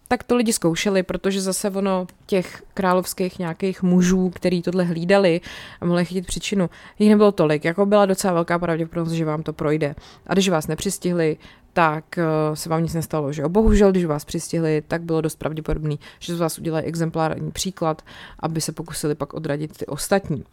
[0.07, 5.41] tak to lidi zkoušeli, protože zase ono těch královských nějakých mužů, který tohle hlídali
[5.81, 9.53] a mohli chytit příčinu, jich nebylo tolik, jako byla docela velká pravděpodobnost, že vám to
[9.53, 9.95] projde.
[10.27, 11.37] A když vás nepřistihli,
[11.73, 13.33] tak eh, se vám nic nestalo.
[13.33, 13.49] Že jo?
[13.49, 18.01] Bohužel, když vás přistihli, tak bylo dost pravděpodobný, že z vás udělají exemplární příklad,
[18.39, 20.43] aby se pokusili pak odradit ty ostatní.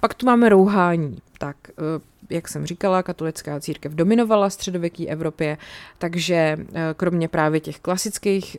[0.00, 1.18] Pak tu máme rouhání.
[1.38, 1.74] Tak, eh,
[2.30, 5.58] jak jsem říkala, katolická církev dominovala středověké Evropě,
[5.98, 8.56] takže eh, kromě právě těch klasických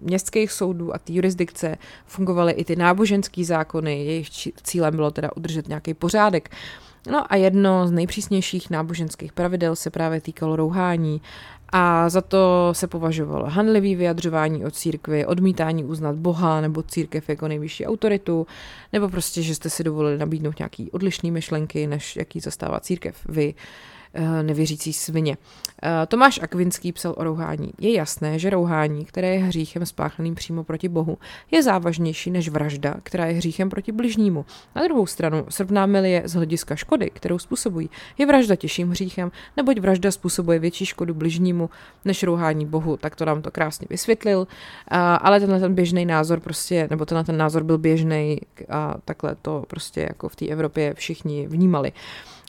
[0.00, 4.28] městských soudů a té jurisdikce fungovaly i ty náboženské zákony, jejich
[4.62, 6.50] cílem bylo teda udržet nějaký pořádek.
[7.10, 11.20] No a jedno z nejpřísnějších náboženských pravidel se právě týkalo rouhání
[11.68, 17.48] a za to se považovalo handlivý vyjadřování od církvy, odmítání uznat Boha nebo církev jako
[17.48, 18.46] nejvyšší autoritu,
[18.92, 23.54] nebo prostě, že jste si dovolili nabídnout nějaký odlišný myšlenky, než jaký zastává církev vy.
[24.18, 25.36] Eh, nevěřící svině.
[25.82, 27.70] Eh, Tomáš Akvinský psal o rouhání.
[27.78, 31.18] Je jasné, že rouhání, které je hříchem spáchaným přímo proti Bohu,
[31.50, 34.44] je závažnější než vražda, která je hříchem proti bližnímu.
[34.76, 39.78] Na druhou stranu, srovnáme je z hlediska škody, kterou způsobují, je vražda těžším hříchem, neboť
[39.78, 41.70] vražda způsobuje větší škodu bližnímu
[42.04, 42.96] než rouhání Bohu.
[42.96, 44.46] Tak to nám to krásně vysvětlil,
[44.90, 49.36] eh, ale tenhle ten běžný názor prostě, nebo tenhle ten názor byl běžný a takhle
[49.42, 51.92] to prostě jako v té Evropě všichni vnímali.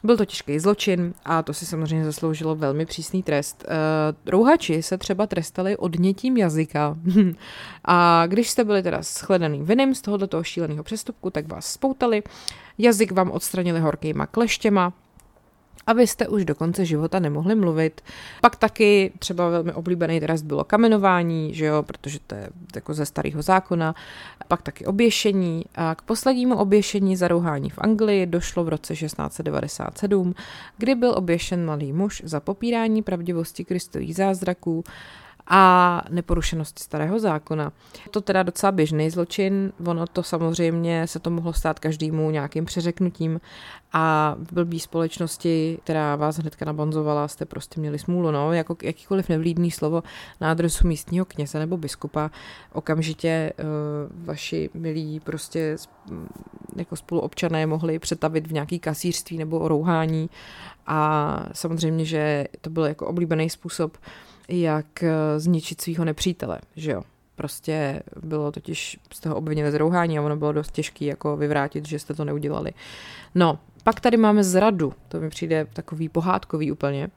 [0.03, 3.65] Byl to těžký zločin a to si samozřejmě zasloužilo velmi přísný trest.
[3.67, 6.97] Uh, rouhači se třeba trestali odnětím jazyka.
[7.85, 12.23] a když jste byli teda shledaný vinem z tohoto šíleného přestupku, tak vás spoutali.
[12.77, 14.93] Jazyk vám odstranili horkýma kleštěma,
[15.87, 18.01] abyste už do konce života nemohli mluvit.
[18.41, 23.05] Pak taky třeba velmi oblíbený trest bylo kamenování, že jo, protože to je jako ze
[23.05, 23.95] starého zákona.
[24.47, 25.65] Pak taky oběšení.
[25.75, 30.35] A k poslednímu oběšení za rouhání v Anglii došlo v roce 1697,
[30.77, 34.83] kdy byl oběšen mladý muž za popírání pravdivosti kristových zázraků
[35.49, 37.71] a neporušenosti starého zákona.
[38.11, 43.39] To teda docela běžný zločin, ono to samozřejmě se to mohlo stát každému nějakým přeřeknutím
[43.93, 49.29] a v blbý společnosti, která vás hnedka nabonzovala, jste prostě měli smůlu, no, jako jakýkoliv
[49.29, 50.03] nevlídný slovo
[50.41, 52.31] na adresu místního kněze nebo biskupa,
[52.73, 55.77] okamžitě uh, vaši milí prostě
[56.75, 60.29] jako spoluobčané mohli přetavit v nějaký kasířství nebo rouhání
[60.87, 63.97] a samozřejmě, že to byl jako oblíbený způsob,
[64.47, 67.01] jak eh, zničit svého nepřítele, že jo.
[67.35, 71.99] Prostě bylo totiž z toho obviněné zrouhání a ono bylo dost těžké jako vyvrátit, že
[71.99, 72.71] jste to neudělali.
[73.35, 77.09] No, pak tady máme zradu, to mi přijde takový pohádkový úplně.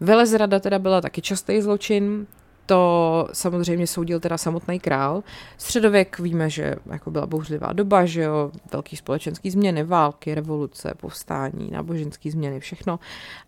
[0.00, 2.26] Velezrada teda byla taky častý zločin,
[2.66, 5.22] to samozřejmě soudil teda samotný král.
[5.58, 11.70] Středověk víme, že jako byla bouřlivá doba, že jo, velký společenský změny, války, revoluce, povstání,
[11.70, 12.98] náboženské změny, všechno.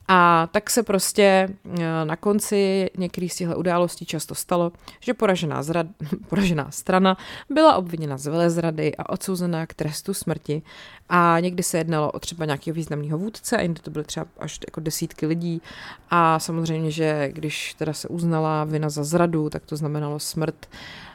[0.08, 5.62] A tak se prostě eh, na konci některých z těchto událostí často stalo, že poražená,
[5.62, 5.86] zrad,
[6.28, 7.16] poražená strana
[7.50, 10.62] byla obviněna z velezrady a odsouzená k trestu smrti.
[11.08, 14.58] A někdy se jednalo o třeba nějakého významného vůdce, a jindy to byly třeba až
[14.66, 15.62] jako desítky lidí.
[16.10, 20.66] A samozřejmě, že když teda se uznala vina za zradu, tak to znamenalo smrt.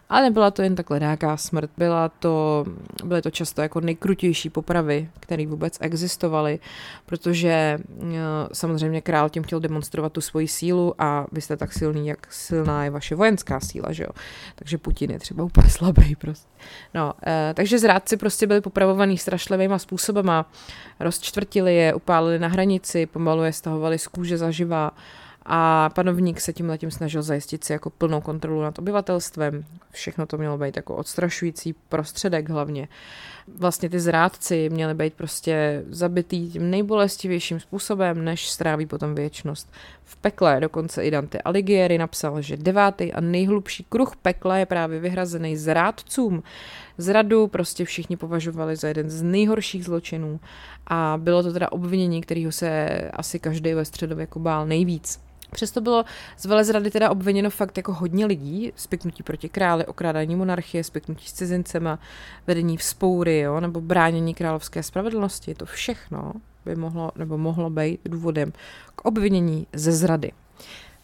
[0.10, 2.66] Ale nebyla to jen takhle nějaká smrt, byla to,
[3.04, 6.60] byly to často jako nejkrutější popravy, které vůbec existovaly,
[7.06, 8.18] protože eh,
[8.54, 12.84] samozřejmě král tím chtěl demonstrovat tu svoji sílu a vy jste tak silný, jak silná
[12.84, 14.10] je vaše vojenská síla, že jo.
[14.56, 16.50] Takže Putin je třeba úplně slabý prostě.
[16.94, 20.52] No, eh, takže zrádci prostě byli popravovaný strašlivýma způsobama,
[21.00, 24.92] rozčtvrtili je, upálili na hranici, pomalu je stahovali z kůže zaživa,
[25.46, 29.66] a panovník se tím letím snažil zajistit si jako plnou kontrolu nad obyvatelstvem.
[29.92, 32.88] Všechno to mělo být jako odstrašující prostředek hlavně.
[33.58, 39.72] Vlastně ty zrádci měli být prostě zabitý tím nejbolestivějším způsobem, než stráví potom věčnost
[40.04, 40.60] v pekle.
[40.60, 46.44] Dokonce i Dante Alighieri napsal, že devátý a nejhlubší kruh pekla je právě vyhrazený zrádcům.
[47.00, 50.40] Zradu prostě všichni považovali za jeden z nejhorších zločinů
[50.88, 55.20] a bylo to teda obvinění, kterého se asi každý ve středověku bál nejvíc.
[55.52, 56.06] Přesto bylo
[56.38, 61.34] z velezrady teda obviněno fakt jako hodně lidí, spiknutí proti králi, okrádání monarchie, spiknutí s
[61.34, 62.00] cizincema,
[62.48, 65.54] vedení vzpoury, jo, nebo bránění královské spravedlnosti.
[65.56, 66.34] To všechno
[66.66, 68.54] by mohlo, nebo mohlo být důvodem
[68.96, 70.32] k obvinění ze zrady.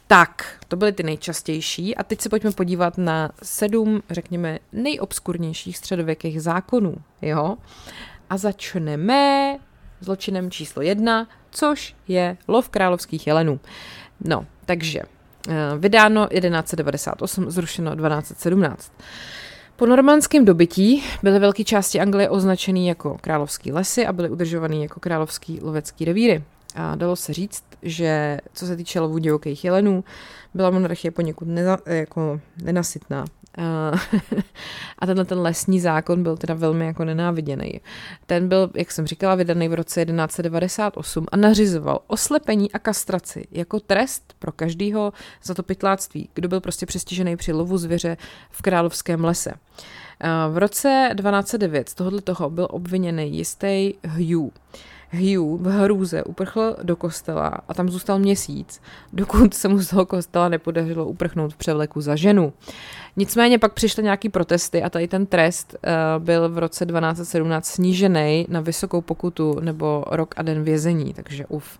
[0.08, 6.41] Tak, to byly ty nejčastější a teď se pojďme podívat na sedm, řekněme, nejobskurnějších středověkých
[6.41, 7.58] zákonů, jo.
[8.30, 9.58] A začneme
[10.02, 13.60] zločinem číslo jedna, což je lov královských jelenů.
[14.22, 15.02] No, takže
[15.48, 18.91] uh, vydáno 1198, zrušeno 1217.
[19.76, 25.00] Po normandském dobytí byly velké části Anglie označený jako královský lesy a byly udržovaný jako
[25.00, 26.44] královský lovecký revíry.
[26.76, 30.04] A dalo se říct, že co se týče lovu divokých jelenů,
[30.54, 33.26] byla monarchie poněkud neza, jako nenasytná.
[35.00, 37.82] A tenhle ten lesní zákon byl teda velmi jako nenáviděný.
[38.26, 43.80] Ten byl, jak jsem říkala, vydaný v roce 1198 a nařizoval oslepení a kastraci jako
[43.80, 48.17] trest pro každýho za to pytláctví, kdo byl prostě přestižený při lovu zvěře
[48.52, 49.54] v královském lese.
[50.52, 54.54] V roce 1209 z tohoto toho byl obviněný jistý Hugh.
[55.12, 58.82] Hugh v hrůze uprchl do kostela a tam zůstal měsíc,
[59.13, 62.54] dokud se mu z toho kostela nepodařilo uprchnout v převleku za ženu.
[63.18, 68.46] Nicméně pak přišly nějaký protesty a tady ten trest uh, byl v roce 1217 snížený
[68.50, 71.80] na vysokou pokutu nebo rok a den vězení, takže uf.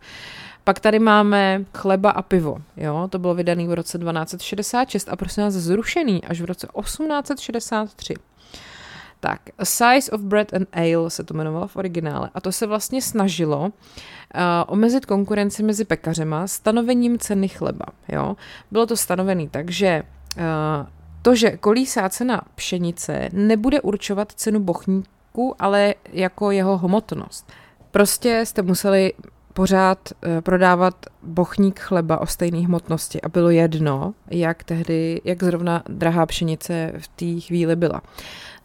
[0.64, 2.58] Pak tady máme chleba a pivo.
[2.78, 3.08] Jo?
[3.12, 8.14] To bylo vydané v roce 1266 a prosím nás zrušený až v roce 1863.
[9.26, 12.68] Tak, A Size of Bread and Ale se to jmenovalo v originále a to se
[12.68, 13.72] vlastně snažilo uh,
[14.68, 17.86] omezit konkurenci mezi pekařema stanovením ceny chleba.
[18.08, 18.36] Jo?
[18.72, 20.04] Bylo to stanovené tak, že
[20.38, 20.44] uh,
[21.22, 27.52] to, že kolísá cena pšenice, nebude určovat cenu bochníku, ale jako jeho hmotnost.
[27.92, 29.14] Prostě jste museli
[29.56, 35.84] pořád uh, prodávat bochník chleba o stejné hmotnosti a bylo jedno, jak tehdy, jak zrovna
[35.90, 38.02] drahá pšenice v té chvíli byla.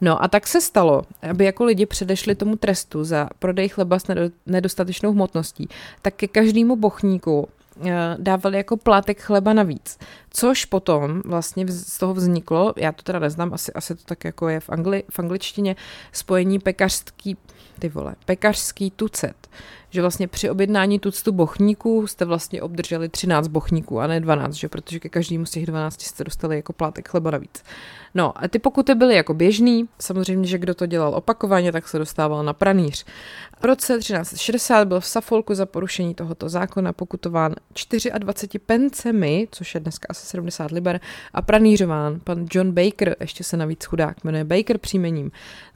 [0.01, 4.03] No a tak se stalo, aby jako lidi předešli tomu trestu za prodej chleba s
[4.45, 5.69] nedostatečnou hmotností,
[6.01, 7.47] tak ke každému bochníku
[7.85, 9.97] eh, dávali jako plátek chleba navíc.
[10.29, 14.49] Což potom vlastně z toho vzniklo, já to teda neznám, asi, asi to tak jako
[14.49, 15.75] je v, angli, v angličtině,
[16.11, 17.37] spojení pekařský,
[17.79, 19.47] ty vole, pekařský tucet
[19.91, 24.69] že vlastně při objednání tuctu bochníků jste vlastně obdrželi 13 bochníků a ne 12, že?
[24.69, 27.63] protože ke každému z těch 12 jste dostali jako plátek chleba navíc.
[28.15, 31.99] No a ty pokuty byly jako běžný, samozřejmě, že kdo to dělal opakovaně, tak se
[31.99, 33.05] dostával na pranýř.
[33.61, 37.55] V roce 1360 byl v Safolku za porušení tohoto zákona pokutován
[38.17, 40.99] 24 pencemi, což je dneska asi asi 70 liber
[41.33, 45.31] a pranířován pan John Baker, ještě se navíc chudák jmenuje Baker příjmením.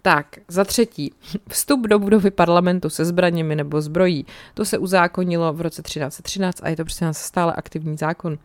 [0.06, 1.14] Tak, za třetí,
[1.50, 6.70] vstup do budovy parlamentu se zbraněmi nebo zbrojí, to se uzákonilo v roce 1313 a
[6.70, 8.38] je to prostě stále aktivní zákon.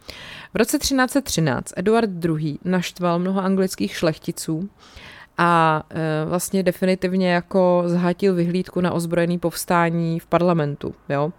[0.55, 2.59] V roce 1313 Eduard II.
[2.65, 4.71] naštval mnoho anglických šlechticů,
[5.39, 10.95] a e, vlastně definitivně jako zhatil vyhlídku na ozbrojený povstání v parlamentu.
[11.09, 11.33] Jo?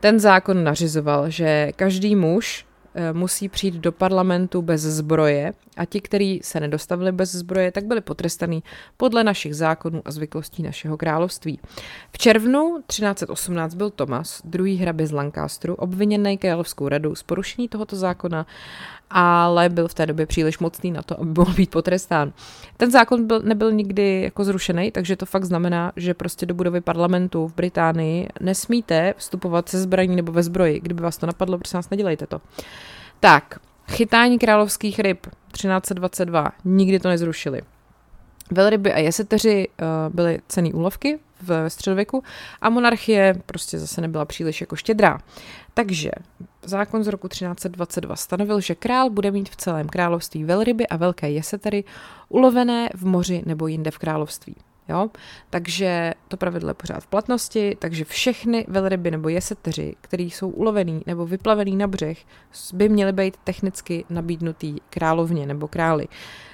[0.00, 6.00] Ten zákon nařizoval, že každý muž e, musí přijít do parlamentu bez zbroje a ti,
[6.00, 8.62] kteří se nedostavili bez zbroje, tak byli potrestaní
[8.96, 11.60] podle našich zákonů a zvyklostí našeho království.
[12.12, 17.96] V červnu 1318 byl Thomas, druhý hrabě z Lancasteru, obviněný královskou radou z porušení tohoto
[17.96, 18.46] zákona
[19.14, 22.32] ale byl v té době příliš mocný na to, aby mohl být potrestán.
[22.76, 26.80] Ten zákon byl, nebyl nikdy jako zrušený, takže to fakt znamená, že prostě do budovy
[26.80, 30.80] parlamentu v Británii nesmíte vstupovat se zbraní nebo ve zbroji.
[30.80, 32.40] Kdyby vás to napadlo, prosím vás, nedělejte to.
[33.20, 33.58] Tak,
[33.92, 37.62] chytání královských ryb 1322, nikdy to nezrušili.
[38.50, 42.22] Velryby a jeseteři uh, byly cený úlovky v středověku
[42.60, 45.18] a monarchie prostě zase nebyla příliš jako štědrá.
[45.74, 46.10] Takže
[46.62, 51.30] zákon z roku 1322 stanovil, že král bude mít v celém království velryby a velké
[51.30, 51.84] jesetery
[52.28, 54.56] ulovené v moři nebo jinde v království.
[54.88, 55.10] Jo?
[55.50, 61.02] Takže to pravidlo je pořád v platnosti, takže všechny velryby nebo jeseteři, který jsou ulovený
[61.06, 62.18] nebo vyplavený na břeh,
[62.74, 66.06] by měly být technicky nabídnutý královně nebo králi.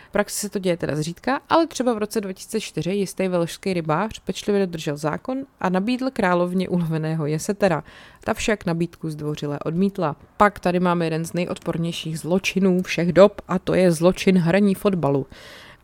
[0.08, 4.18] V praxi se to děje teda zřídka, ale třeba v roce 2004 jistý velšský rybář
[4.18, 7.84] pečlivě dodržel zákon a nabídl královně uloveného jesetera.
[8.24, 10.16] Ta však nabídku zdvořile odmítla.
[10.36, 15.26] Pak tady máme jeden z nejodpornějších zločinů všech dob a to je zločin hraní fotbalu.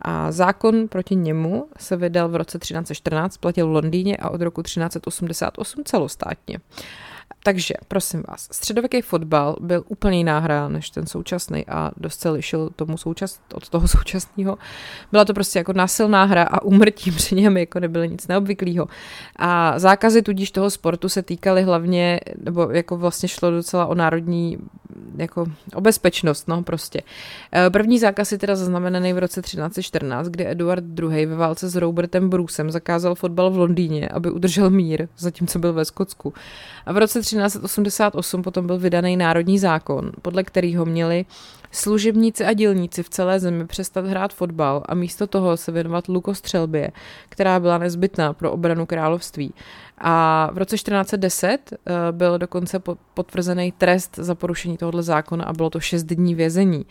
[0.01, 4.61] A zákon proti němu se vydal v roce 1314, platil v Londýně a od roku
[4.61, 6.59] 1388 celostátně.
[7.45, 12.29] Takže, prosím vás, středověký fotbal byl úplně jiná hra než ten současný a dost se
[12.29, 14.57] lišil tomu součas, od toho současného.
[15.11, 18.87] Byla to prostě jako násilná hra a umrtí při něm jako nebyly nic neobvyklého.
[19.35, 24.57] A zákazy tudíž toho sportu se týkaly hlavně, nebo jako vlastně šlo docela o národní
[25.17, 25.45] jako
[25.75, 27.01] o bezpečnost, no prostě.
[27.55, 31.25] E, první zákaz je teda zaznamenaný v roce 1314, kdy Eduard II.
[31.25, 35.85] ve válce s Robertem Brucem zakázal fotbal v Londýně, aby udržel mír, zatímco byl ve
[35.85, 36.33] Skotsku.
[36.85, 41.25] A v roce 1388 potom byl vydaný národní zákon, podle kterého měli
[41.71, 46.91] služebníci a dělníci v celé zemi přestat hrát fotbal a místo toho se věnovat lukostřelbě,
[47.29, 49.53] která byla nezbytná pro obranu království.
[49.97, 52.81] A v roce 1410 eh, byl dokonce
[53.13, 56.85] potvrzený trest za porušení tohoto zákona a bylo to 6 dní vězení.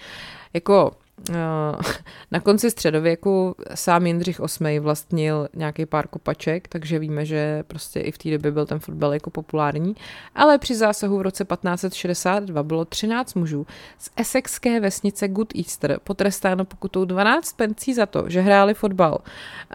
[0.54, 0.90] Jako
[2.30, 8.12] na konci středověku sám Jindřich VIII vlastnil nějaký pár kopaček, takže víme, že prostě i
[8.12, 9.96] v té době byl ten fotbal jako populární,
[10.34, 13.66] ale při zásahu v roce 1562 bylo 13 mužů
[13.98, 19.18] z esexské vesnice Good Easter potrestáno pokutou 12 pencí za to, že hráli fotbal.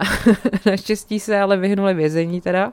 [0.66, 2.72] Naštěstí se ale vyhnuli vězení teda.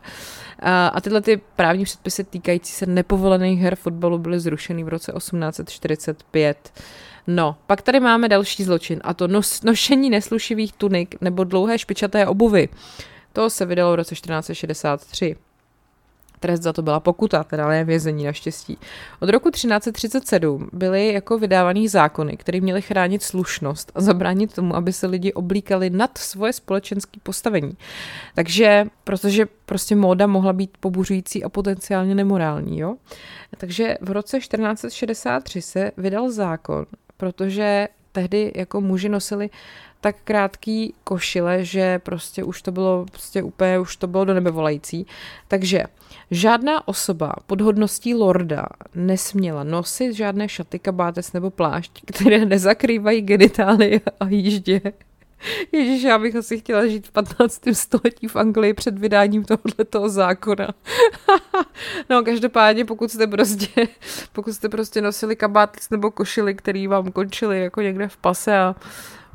[0.93, 6.71] A tyhle ty právní předpisy týkající se nepovolených her fotbalu byly zrušeny v roce 1845.
[7.27, 12.27] No, pak tady máme další zločin a to nos, nošení neslušivých tunik nebo dlouhé špičaté
[12.27, 12.69] obuvy.
[13.33, 15.35] To se vydalo v roce 1463.
[16.39, 18.77] Trest za to byla pokuta, teda ne vězení naštěstí.
[19.19, 24.93] Od roku 1337 byly jako vydávaný zákony, které měly chránit slušnost a zabránit tomu, aby
[24.93, 27.77] se lidi oblíkali nad svoje společenské postavení.
[28.35, 32.95] Takže, protože prostě móda mohla být pobuřující a potenciálně nemorální, jo?
[33.57, 36.85] Takže v roce 1463 se vydal zákon,
[37.17, 39.49] protože tehdy jako muži nosili
[40.01, 44.51] tak krátký košile, že prostě už to bylo prostě úplně, už to bylo do nebe
[44.51, 45.07] volající.
[45.47, 45.83] Takže
[46.31, 48.65] žádná osoba pod hodností lorda
[48.95, 54.81] nesměla nosit žádné šaty, kabátes nebo plášť, které nezakrývají genitálie a jíždě.
[55.71, 57.61] Ježíš, já bych asi chtěla žít v 15.
[57.73, 60.67] století v Anglii před vydáním tohoto zákona.
[62.09, 63.87] no, každopádně, pokud jste prostě,
[64.33, 68.75] pokud jste prostě nosili kabátec nebo košily, který vám končili jako někde v pase a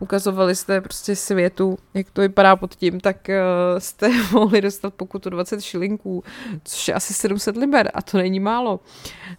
[0.00, 5.30] ukazovali jste prostě světu, jak to vypadá pod tím, tak uh, jste mohli dostat pokutu
[5.30, 6.24] 20 šilinků,
[6.64, 8.80] což je asi 700 liber a to není málo.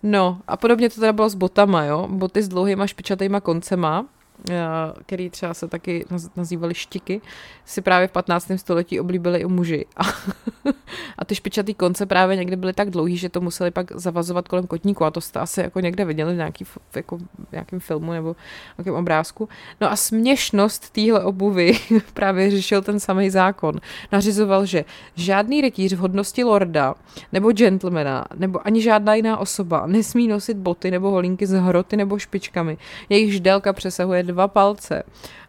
[0.03, 4.05] No a podobně to teda bylo s botama, jo, boty s dlouhýma špičatýma koncema,
[5.05, 6.05] který třeba se taky
[6.35, 7.21] nazývali štiky,
[7.65, 8.51] si právě v 15.
[8.55, 9.85] století oblíbili i muži.
[9.97, 10.03] A
[11.17, 14.67] a ty špičatý konce právě někdy byly tak dlouhý, že to museli pak zavazovat kolem
[14.67, 17.17] kotníku a to jste asi jako někde viděli v nějaký, jako,
[17.51, 18.35] nějakém filmu nebo
[18.77, 19.49] nějakém obrázku.
[19.81, 21.73] No a směšnost téhle obuvy
[22.13, 23.79] právě řešil ten samý zákon.
[24.11, 24.85] Nařizoval, že
[25.15, 26.95] žádný rytíř v hodnosti lorda
[27.31, 32.19] nebo gentlemana nebo ani žádná jiná osoba nesmí nosit boty nebo holínky s hroty nebo
[32.19, 32.77] špičkami.
[33.09, 35.03] Jejich délka přesahuje dva palce.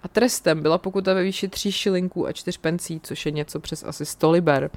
[0.05, 3.85] A trestem byla pokuta ve výši 3 šilinků a 4 pencí, což je něco přes
[3.85, 4.71] asi 100 liber.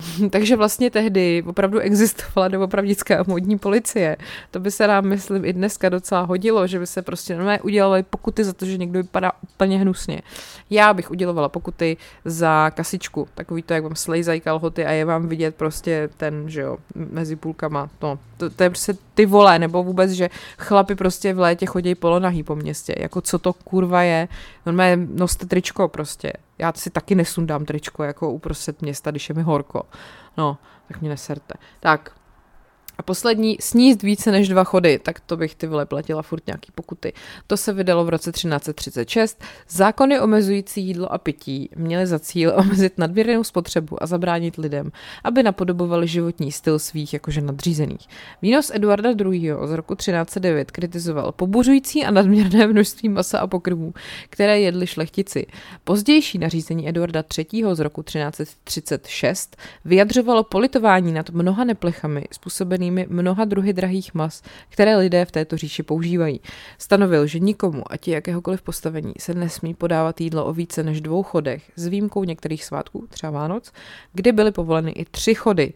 [0.30, 4.16] Takže vlastně tehdy opravdu existovala doopravdická modní policie.
[4.50, 8.02] To by se nám, myslím, i dneska docela hodilo, že by se prostě normálně udělali
[8.02, 10.22] pokuty za to, že někdo vypadá úplně hnusně.
[10.70, 15.28] Já bych udělovala pokuty za kasičku, takový to, jak vám slejzají kalhoty a je vám
[15.28, 17.88] vidět prostě ten, že jo, mezi půlkama.
[18.02, 21.94] No, to, to je prostě ty vole, nebo vůbec, že chlapi prostě v létě chodí
[21.94, 22.94] polonahý po městě.
[22.98, 24.28] Jako co to kurva je?
[24.66, 26.32] Normálně noste tričko prostě.
[26.58, 29.82] Já si taky nesundám tričko jako uprostřed města, když je mi horko.
[30.36, 30.58] No,
[30.88, 31.54] tak mě neserte.
[31.80, 32.12] Tak,
[33.02, 36.72] a poslední, sníst více než dva chody, tak to bych ty vole platila furt nějaký
[36.74, 37.12] pokuty.
[37.46, 39.42] To se vydalo v roce 1336.
[39.68, 44.92] Zákony omezující jídlo a pití měly za cíl omezit nadměrnou spotřebu a zabránit lidem,
[45.24, 48.08] aby napodobovali životní styl svých jakože nadřízených.
[48.42, 49.52] Výnos Eduarda II.
[49.64, 53.94] z roku 1309 kritizoval pobuřující a nadměrné množství masa a pokrmů,
[54.30, 55.46] které jedli šlechtici.
[55.84, 57.64] Pozdější nařízení Eduarda III.
[57.72, 64.96] z roku 1336 vyjadřovalo politování nad mnoha neplechami způsobenými zahrnutými mnoha druhy drahých mas, které
[64.96, 66.40] lidé v této říši používají.
[66.78, 71.22] Stanovil, že nikomu, ať je jakéhokoliv postavení, se nesmí podávat jídlo o více než dvou
[71.22, 73.72] chodech, s výjimkou některých svátků, třeba Vánoc,
[74.12, 75.72] kdy byly povoleny i tři chody.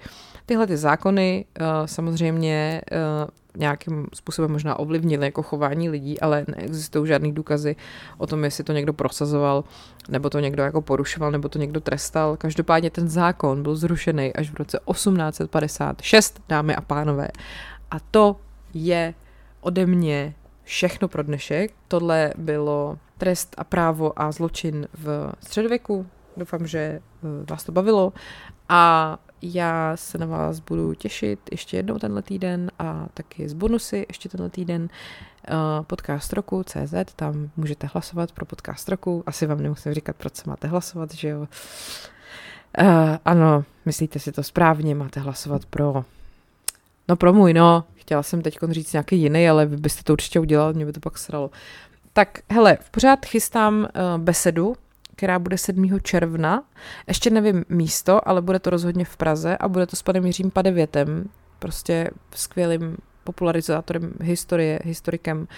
[0.46, 7.09] Tyhle ty zákony uh, samozřejmě uh, nějakým způsobem možná ovlivnily jako chování lidí, ale neexistují
[7.09, 7.76] žádný důkazy
[8.18, 9.64] o tom, jestli to někdo prosazoval,
[10.09, 12.36] nebo to někdo jako porušoval, nebo to někdo trestal.
[12.36, 17.28] Každopádně ten zákon byl zrušený až v roce 1856, dámy a pánové.
[17.90, 18.36] A to
[18.74, 19.14] je
[19.61, 21.72] ode mě všechno pro dnešek.
[21.88, 26.07] Tohle bylo trest a právo a zločin v středověku.
[26.36, 27.00] Doufám, že eh,
[27.50, 28.12] vás to bavilo.
[28.68, 34.07] A já se na vás budu těšit ještě jednou tenhle týden a taky z bonusy
[34.09, 34.89] ještě tenhle týden.
[35.51, 39.22] Uh, podcast roku CZ, tam můžete hlasovat pro podcast roku.
[39.26, 41.41] Asi vám nemusím říkat, proč se máte hlasovat, že jo.
[41.41, 41.47] Uh,
[43.24, 46.05] ano, myslíte si to správně, máte hlasovat pro
[47.09, 47.84] No pro můj, no.
[47.95, 51.01] Chtěla jsem teď říct nějaký jiný, ale vy byste to určitě udělal, mě by to
[51.01, 51.51] pak sralo.
[52.12, 54.76] Tak hele, v pořád chystám uh, besedu
[55.16, 56.00] která bude 7.
[56.02, 56.62] června.
[57.08, 60.50] Ještě nevím místo, ale bude to rozhodně v Praze a bude to s panem Jiřím
[60.50, 65.48] Padevětem, prostě skvělým popularizátorem historie, historikem,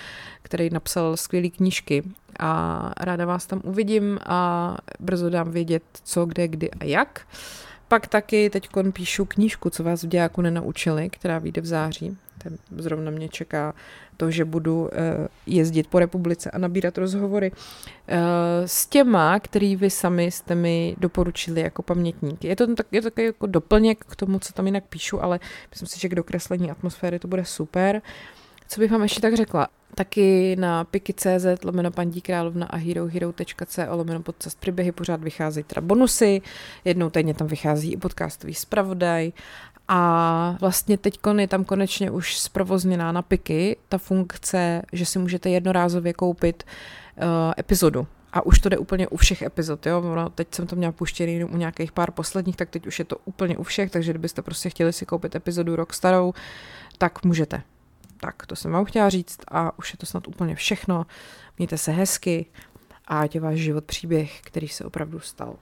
[0.42, 2.02] který napsal skvělé knížky
[2.40, 7.26] a ráda vás tam uvidím a brzo dám vědět, co, kde, kdy a jak.
[7.88, 12.16] Pak taky teď píšu knížku, co vás v dějáku nenaučili, která vyjde v září.
[12.38, 13.74] Ten zrovna mě čeká
[14.16, 17.52] to, že budu eh, jezdit po republice a nabírat rozhovory
[18.08, 18.18] eh,
[18.66, 22.48] s těma, který vy sami jste mi doporučili jako pamětníky.
[22.48, 25.40] Je to, tak, je to takový jako doplněk k tomu, co tam jinak píšu, ale
[25.70, 28.02] myslím si, že k dokreslení atmosféry to bude super.
[28.68, 29.68] Co bych vám ještě tak řekla?
[29.98, 36.42] Taky na piky.cz lomeno pandí královna a herohero.co lomeno podcast příběhy pořád vycházejí teda bonusy,
[36.84, 39.32] jednou týdně tam vychází i podcastový zpravodaj
[39.88, 45.50] a vlastně teď je tam konečně už zprovozněná na piky ta funkce, že si můžete
[45.50, 46.62] jednorázově koupit
[47.16, 47.24] uh,
[47.58, 48.06] epizodu.
[48.32, 50.00] A už to jde úplně u všech epizod, jo.
[50.00, 53.04] No, teď jsem to měla puštěný jenom u nějakých pár posledních, tak teď už je
[53.04, 56.32] to úplně u všech, takže kdybyste prostě chtěli si koupit epizodu rok starou,
[56.98, 57.62] tak můžete.
[58.20, 61.06] Tak, to jsem vám chtěla říct a už je to snad úplně všechno.
[61.58, 62.46] Mějte se hezky
[63.06, 65.56] a ať je váš život příběh, který se opravdu stal.